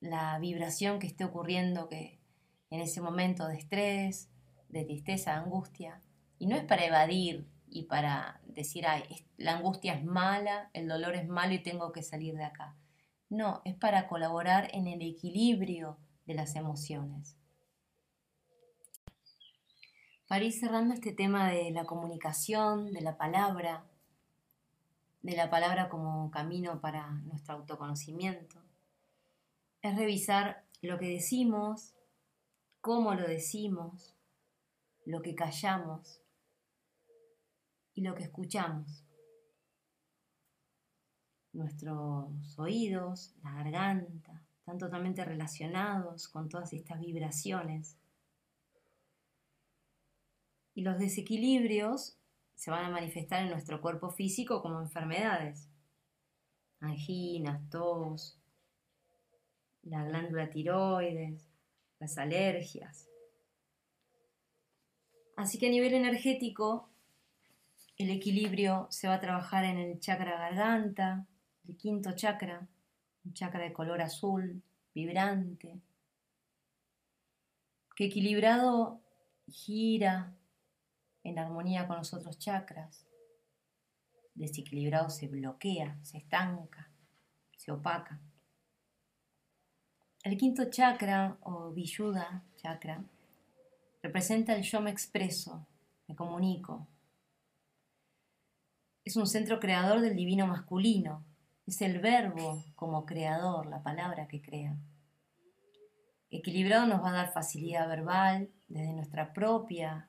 la 0.00 0.38
vibración 0.38 0.98
que 0.98 1.06
esté 1.06 1.24
ocurriendo 1.24 1.88
que 1.88 2.20
en 2.68 2.80
ese 2.80 3.00
momento 3.00 3.46
de 3.46 3.56
estrés, 3.56 4.28
de 4.68 4.84
tristeza, 4.84 5.30
de 5.30 5.38
angustia. 5.38 6.02
Y 6.38 6.48
no 6.48 6.56
es 6.56 6.64
para 6.64 6.84
evadir 6.84 7.48
y 7.70 7.84
para 7.84 8.40
decir, 8.44 8.86
ay, 8.86 9.04
la 9.38 9.56
angustia 9.56 9.94
es 9.94 10.04
mala, 10.04 10.70
el 10.74 10.88
dolor 10.88 11.14
es 11.14 11.26
malo 11.26 11.54
y 11.54 11.62
tengo 11.62 11.92
que 11.92 12.02
salir 12.02 12.34
de 12.34 12.44
acá. 12.44 12.76
No, 13.30 13.62
es 13.64 13.74
para 13.74 14.06
colaborar 14.08 14.68
en 14.72 14.86
el 14.86 15.00
equilibrio 15.00 15.98
de 16.26 16.34
las 16.34 16.56
emociones. 16.56 17.36
Para 20.28 20.44
ir 20.44 20.52
cerrando 20.52 20.92
este 20.92 21.12
tema 21.12 21.50
de 21.50 21.70
la 21.70 21.84
comunicación, 21.84 22.92
de 22.92 23.00
la 23.00 23.16
palabra, 23.16 23.86
de 25.22 25.36
la 25.36 25.50
palabra 25.50 25.88
como 25.88 26.30
camino 26.30 26.80
para 26.80 27.10
nuestro 27.10 27.54
autoconocimiento, 27.54 28.60
es 29.82 29.96
revisar 29.96 30.64
lo 30.82 30.98
que 30.98 31.08
decimos, 31.08 31.94
cómo 32.80 33.14
lo 33.14 33.26
decimos, 33.26 34.16
lo 35.04 35.22
que 35.22 35.36
callamos 35.36 36.20
y 37.94 38.02
lo 38.02 38.14
que 38.16 38.24
escuchamos. 38.24 39.04
Nuestros 41.52 42.58
oídos, 42.58 43.32
la 43.42 43.52
garganta, 43.52 44.45
están 44.66 44.78
totalmente 44.78 45.24
relacionados 45.24 46.26
con 46.26 46.48
todas 46.48 46.72
estas 46.72 46.98
vibraciones. 46.98 47.96
Y 50.74 50.82
los 50.82 50.98
desequilibrios 50.98 52.18
se 52.56 52.72
van 52.72 52.86
a 52.86 52.90
manifestar 52.90 53.44
en 53.44 53.50
nuestro 53.50 53.80
cuerpo 53.80 54.10
físico 54.10 54.62
como 54.62 54.80
enfermedades. 54.80 55.68
Anginas, 56.80 57.70
tos, 57.70 58.40
la 59.84 60.02
glándula 60.04 60.50
tiroides, 60.50 61.48
las 62.00 62.18
alergias. 62.18 63.08
Así 65.36 65.60
que 65.60 65.68
a 65.68 65.70
nivel 65.70 65.94
energético, 65.94 66.88
el 67.98 68.10
equilibrio 68.10 68.88
se 68.90 69.06
va 69.06 69.14
a 69.14 69.20
trabajar 69.20 69.64
en 69.64 69.78
el 69.78 70.00
chakra 70.00 70.40
garganta, 70.40 71.24
el 71.68 71.76
quinto 71.76 72.16
chakra, 72.16 72.66
un 73.26 73.34
chakra 73.34 73.64
de 73.64 73.72
color 73.72 74.00
azul, 74.00 74.62
vibrante, 74.94 75.80
que 77.96 78.04
equilibrado 78.04 79.00
gira 79.48 80.32
en 81.24 81.38
armonía 81.38 81.88
con 81.88 81.96
los 81.96 82.14
otros 82.14 82.38
chakras. 82.38 83.04
Desequilibrado 84.34 85.10
se 85.10 85.26
bloquea, 85.28 85.98
se 86.02 86.18
estanca, 86.18 86.90
se 87.56 87.72
opaca. 87.72 88.20
El 90.22 90.36
quinto 90.36 90.70
chakra 90.70 91.38
o 91.42 91.72
Vishuddha 91.72 92.44
chakra 92.56 93.02
representa 94.02 94.54
el 94.54 94.62
yo 94.62 94.80
me 94.80 94.90
expreso, 94.90 95.66
me 96.06 96.14
comunico. 96.14 96.86
Es 99.04 99.16
un 99.16 99.26
centro 99.26 99.58
creador 99.58 100.00
del 100.00 100.14
divino 100.14 100.46
masculino, 100.46 101.24
es 101.66 101.82
el 101.82 101.98
verbo 101.98 102.64
como 102.76 103.04
creador, 103.04 103.66
la 103.66 103.82
palabra 103.82 104.28
que 104.28 104.40
crea. 104.40 104.76
Equilibrado 106.30 106.86
nos 106.86 107.02
va 107.02 107.10
a 107.10 107.12
dar 107.12 107.32
facilidad 107.32 107.88
verbal 107.88 108.50
desde 108.68 108.92
nuestra 108.92 109.32
propia 109.32 110.08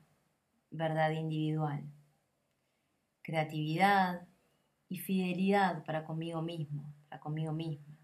verdad 0.70 1.10
individual, 1.10 1.84
creatividad 3.22 4.26
y 4.88 4.98
fidelidad 4.98 5.84
para 5.84 6.04
conmigo 6.04 6.42
mismo, 6.42 6.92
para 7.08 7.20
conmigo 7.20 7.52
misma. 7.52 7.96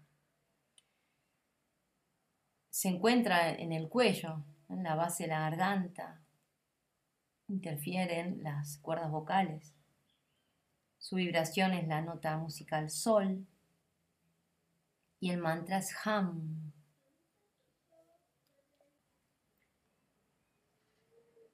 Se 2.69 2.89
encuentra 2.89 3.51
en 3.51 3.71
el 3.71 3.87
cuello, 3.87 4.43
en 4.69 4.83
la 4.83 4.95
base 4.95 5.23
de 5.23 5.29
la 5.29 5.39
garganta, 5.39 6.21
interfieren 7.47 8.43
las 8.43 8.77
cuerdas 8.79 9.11
vocales. 9.11 9.74
Su 11.05 11.17
vibración 11.17 11.73
es 11.73 11.87
la 11.87 12.01
nota 12.01 12.35
musical 12.35 12.89
sol 12.89 13.45
y 15.19 15.29
el 15.29 15.37
mantra 15.37 15.77
es 15.77 15.95
ham. 16.03 16.71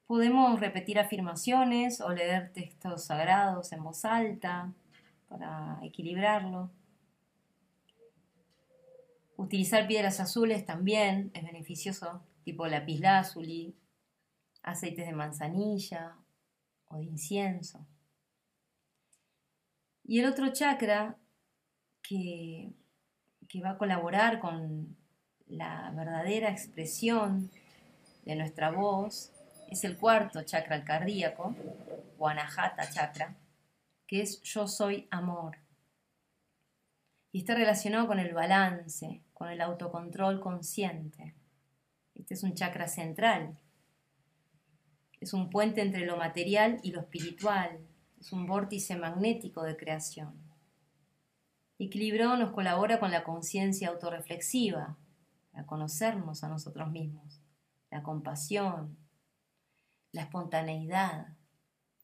Podemos 0.07 0.57
repetir 0.61 0.97
afirmaciones 0.99 1.99
o 1.99 2.13
leer 2.13 2.53
textos 2.53 3.03
sagrados 3.03 3.73
en 3.73 3.83
voz 3.83 4.05
alta 4.05 4.71
para 5.27 5.79
equilibrarlo. 5.83 6.71
Utilizar 9.35 9.85
piedras 9.85 10.21
azules 10.21 10.65
también 10.65 11.29
es 11.33 11.43
beneficioso, 11.43 12.23
tipo 12.45 12.67
lapislázuli, 12.67 13.75
aceites 14.63 15.05
de 15.05 15.11
manzanilla 15.11 16.15
o 16.87 16.99
de 16.99 17.03
incienso. 17.03 17.85
Y 20.03 20.19
el 20.19 20.25
otro 20.25 20.51
chakra 20.51 21.17
que, 22.01 22.73
que 23.47 23.61
va 23.61 23.71
a 23.71 23.77
colaborar 23.77 24.39
con 24.39 24.97
la 25.47 25.91
verdadera 25.95 26.49
expresión 26.49 27.51
de 28.25 28.35
nuestra 28.35 28.71
voz 28.71 29.31
es 29.69 29.83
el 29.83 29.97
cuarto 29.97 30.43
chakra 30.43 30.75
el 30.75 30.83
cardíaco, 30.83 31.55
o 32.17 32.27
anahata 32.27 32.89
chakra, 32.89 33.35
que 34.05 34.21
es 34.21 34.41
yo 34.43 34.67
soy 34.67 35.07
amor. 35.09 35.57
Y 37.31 37.39
está 37.39 37.55
relacionado 37.55 38.05
con 38.07 38.19
el 38.19 38.33
balance, 38.33 39.21
con 39.33 39.49
el 39.49 39.61
autocontrol 39.61 40.41
consciente. 40.41 41.33
Este 42.15 42.33
es 42.33 42.43
un 42.43 42.53
chakra 42.53 42.87
central. 42.87 43.57
Es 45.21 45.33
un 45.33 45.49
puente 45.49 45.81
entre 45.81 46.05
lo 46.05 46.17
material 46.17 46.79
y 46.83 46.91
lo 46.91 46.99
espiritual. 46.99 47.79
Es 48.21 48.31
un 48.33 48.45
vórtice 48.45 48.95
magnético 48.97 49.63
de 49.63 49.75
creación. 49.75 50.39
Equilibrio 51.79 52.37
nos 52.37 52.51
colabora 52.51 52.99
con 52.99 53.09
la 53.09 53.23
conciencia 53.23 53.89
autorreflexiva, 53.89 54.95
a 55.53 55.65
conocernos 55.65 56.43
a 56.43 56.47
nosotros 56.47 56.91
mismos, 56.91 57.41
la 57.89 58.03
compasión, 58.03 58.95
la 60.11 60.21
espontaneidad, 60.21 61.29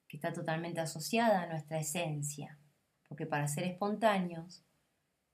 que 0.07 0.17
está 0.17 0.33
totalmente 0.33 0.79
asociada 0.79 1.43
a 1.43 1.47
nuestra 1.49 1.77
esencia, 1.77 2.57
porque 3.07 3.27
para 3.27 3.47
ser 3.47 3.65
espontáneos 3.65 4.65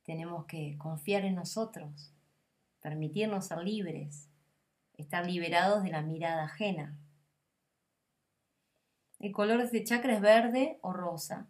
tenemos 0.04 0.44
que 0.48 0.78
confiar 0.78 1.24
en 1.24 1.36
nosotros, 1.36 2.12
permitirnos 2.82 3.46
ser 3.46 3.60
libres, 3.60 4.28
estar 4.96 5.26
liberados 5.26 5.82
de 5.84 5.92
la 5.92 6.02
mirada 6.02 6.44
ajena. 6.44 7.00
El 9.24 9.32
color 9.32 9.60
de 9.60 9.64
este 9.64 9.86
chakra 9.86 10.16
es 10.16 10.22
verde 10.22 10.80
o 10.82 10.92
rosa. 10.92 11.48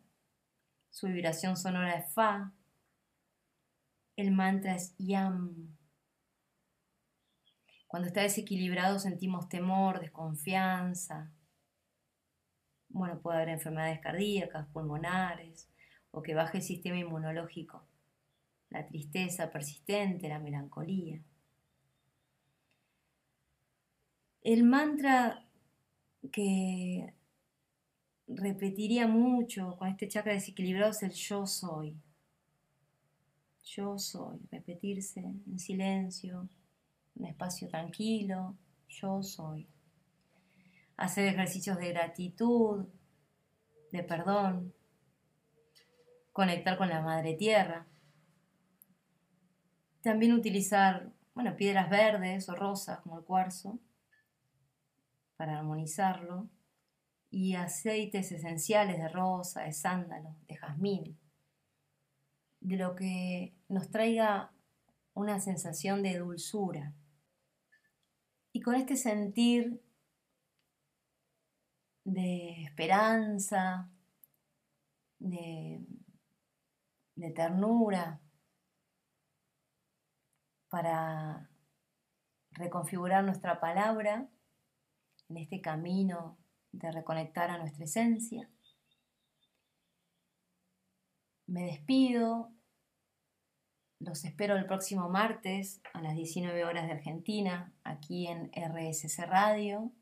Su 0.92 1.08
vibración 1.08 1.58
sonora 1.58 1.96
es 1.96 2.14
Fa. 2.14 2.54
El 4.16 4.32
mantra 4.32 4.76
es 4.76 4.96
Yam. 5.00 5.76
Cuando 7.88 8.10
está 8.10 8.22
desequilibrado 8.22 9.00
sentimos 9.00 9.50
temor, 9.50 10.02
desconfianza. 10.02 11.32
Bueno, 12.90 13.20
puede 13.20 13.38
haber 13.38 13.50
enfermedades 13.50 14.02
cardíacas, 14.02 14.68
pulmonares, 14.68 15.68
o 16.12 16.22
que 16.22 16.36
baje 16.36 16.60
el 16.60 16.64
sistema 16.64 17.00
inmunológico. 17.00 17.88
La 18.70 18.86
tristeza 18.86 19.50
persistente, 19.50 20.30
la 20.30 20.38
melancolía. 20.38 21.24
El 24.44 24.64
mantra 24.64 25.48
que 26.32 27.16
repetiría 28.36 29.08
mucho 29.08 29.76
con 29.78 29.88
este 29.88 30.08
chakra 30.08 30.34
desequilibrado 30.34 30.92
es 30.92 31.04
el 31.04 31.12
yo 31.12 31.46
soy. 31.46 31.96
Yo 33.64 33.98
soy, 33.98 34.40
repetirse 34.52 35.22
en 35.22 35.60
silencio, 35.60 36.48
un 37.16 37.26
espacio 37.26 37.68
tranquilo, 37.68 38.56
yo 38.90 39.24
soy. 39.24 39.68
Hacer 40.98 41.26
ejercicios 41.26 41.78
de 41.78 41.90
gratitud, 41.90 42.86
de 43.92 44.04
perdón, 44.04 44.74
conectar 46.32 46.78
con 46.78 46.90
la 46.90 47.02
madre 47.02 47.36
tierra. 47.36 47.86
También 50.02 50.34
utilizar, 50.34 51.12
bueno, 51.34 51.56
piedras 51.56 51.90
verdes 51.90 52.50
o 52.50 52.56
rosas 52.56 53.00
como 53.00 53.18
el 53.18 53.24
cuarzo 53.24 53.80
para 55.38 55.58
armonizarlo 55.58 56.50
y 57.34 57.56
aceites 57.56 58.32
esenciales 58.32 59.00
de 59.00 59.08
rosa, 59.08 59.64
de 59.64 59.74
sándalo, 59.74 60.36
de 60.48 60.56
jazmín, 60.56 61.20
de 62.60 62.78
lo 62.78 62.96
que 62.96 63.56
nos 63.68 63.90
traiga 63.90 64.54
una 65.16 65.40
sensación 65.40 66.04
de 66.04 66.20
dulzura. 66.20 66.94
Y 68.52 68.62
con 68.62 68.76
este 68.76 68.96
sentir 68.96 69.82
de 72.04 72.66
esperanza, 72.66 73.90
de, 75.18 75.84
ternura, 77.36 78.22
para 80.70 81.50
reconfigurar 82.52 83.24
nuestra 83.24 83.60
palabra 83.60 84.30
en 85.30 85.38
este 85.38 85.62
camino 85.62 86.38
de 86.74 86.92
reconectar 86.92 87.50
a 87.50 87.58
nuestra 87.58 87.86
esencia. 87.86 88.50
Me 91.48 91.64
despido, 91.66 92.52
los 94.00 94.26
espero 94.26 94.58
el 94.58 94.66
próximo 94.66 95.08
martes 95.08 95.82
a 95.94 96.02
las 96.02 96.16
19 96.16 96.66
horas 96.66 96.88
de 96.88 96.94
Argentina, 96.94 97.72
aquí 97.84 98.26
en 98.28 98.52
RSC 98.52 99.28
Radio. 99.28 99.94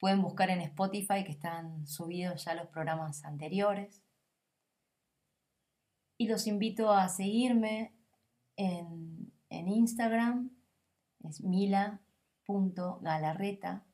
Pueden 0.00 0.22
buscar 0.22 0.48
en 0.50 0.62
Spotify 0.62 1.22
que 1.24 1.32
están 1.32 1.86
subidos 1.86 2.44
ya 2.44 2.54
los 2.54 2.68
programas 2.68 3.24
anteriores. 3.24 4.02
Y 6.16 6.28
los 6.28 6.46
invito 6.46 6.92
a 6.92 7.08
seguirme 7.08 7.92
en, 8.56 9.32
en 9.50 9.68
Instagram, 9.68 10.56
es 11.24 11.42
mila.galarreta. 11.42 13.84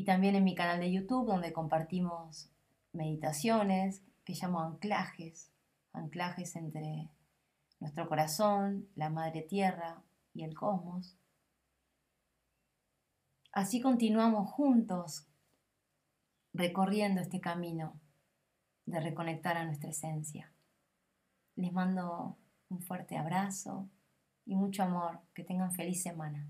Y 0.00 0.04
también 0.04 0.34
en 0.34 0.44
mi 0.44 0.54
canal 0.54 0.80
de 0.80 0.90
YouTube, 0.90 1.26
donde 1.26 1.52
compartimos 1.52 2.48
meditaciones 2.94 4.02
que 4.24 4.32
llamo 4.32 4.60
anclajes 4.60 5.52
anclajes 5.92 6.56
entre 6.56 7.10
nuestro 7.80 8.08
corazón, 8.08 8.88
la 8.94 9.10
madre 9.10 9.42
tierra 9.42 10.02
y 10.32 10.44
el 10.44 10.54
cosmos. 10.54 11.18
Así 13.52 13.82
continuamos 13.82 14.50
juntos 14.50 15.26
recorriendo 16.54 17.20
este 17.20 17.42
camino 17.42 18.00
de 18.86 19.00
reconectar 19.00 19.58
a 19.58 19.66
nuestra 19.66 19.90
esencia. 19.90 20.50
Les 21.56 21.74
mando 21.74 22.38
un 22.70 22.80
fuerte 22.80 23.18
abrazo 23.18 23.90
y 24.46 24.56
mucho 24.56 24.82
amor. 24.82 25.20
Que 25.34 25.44
tengan 25.44 25.72
feliz 25.72 26.02
semana. 26.02 26.48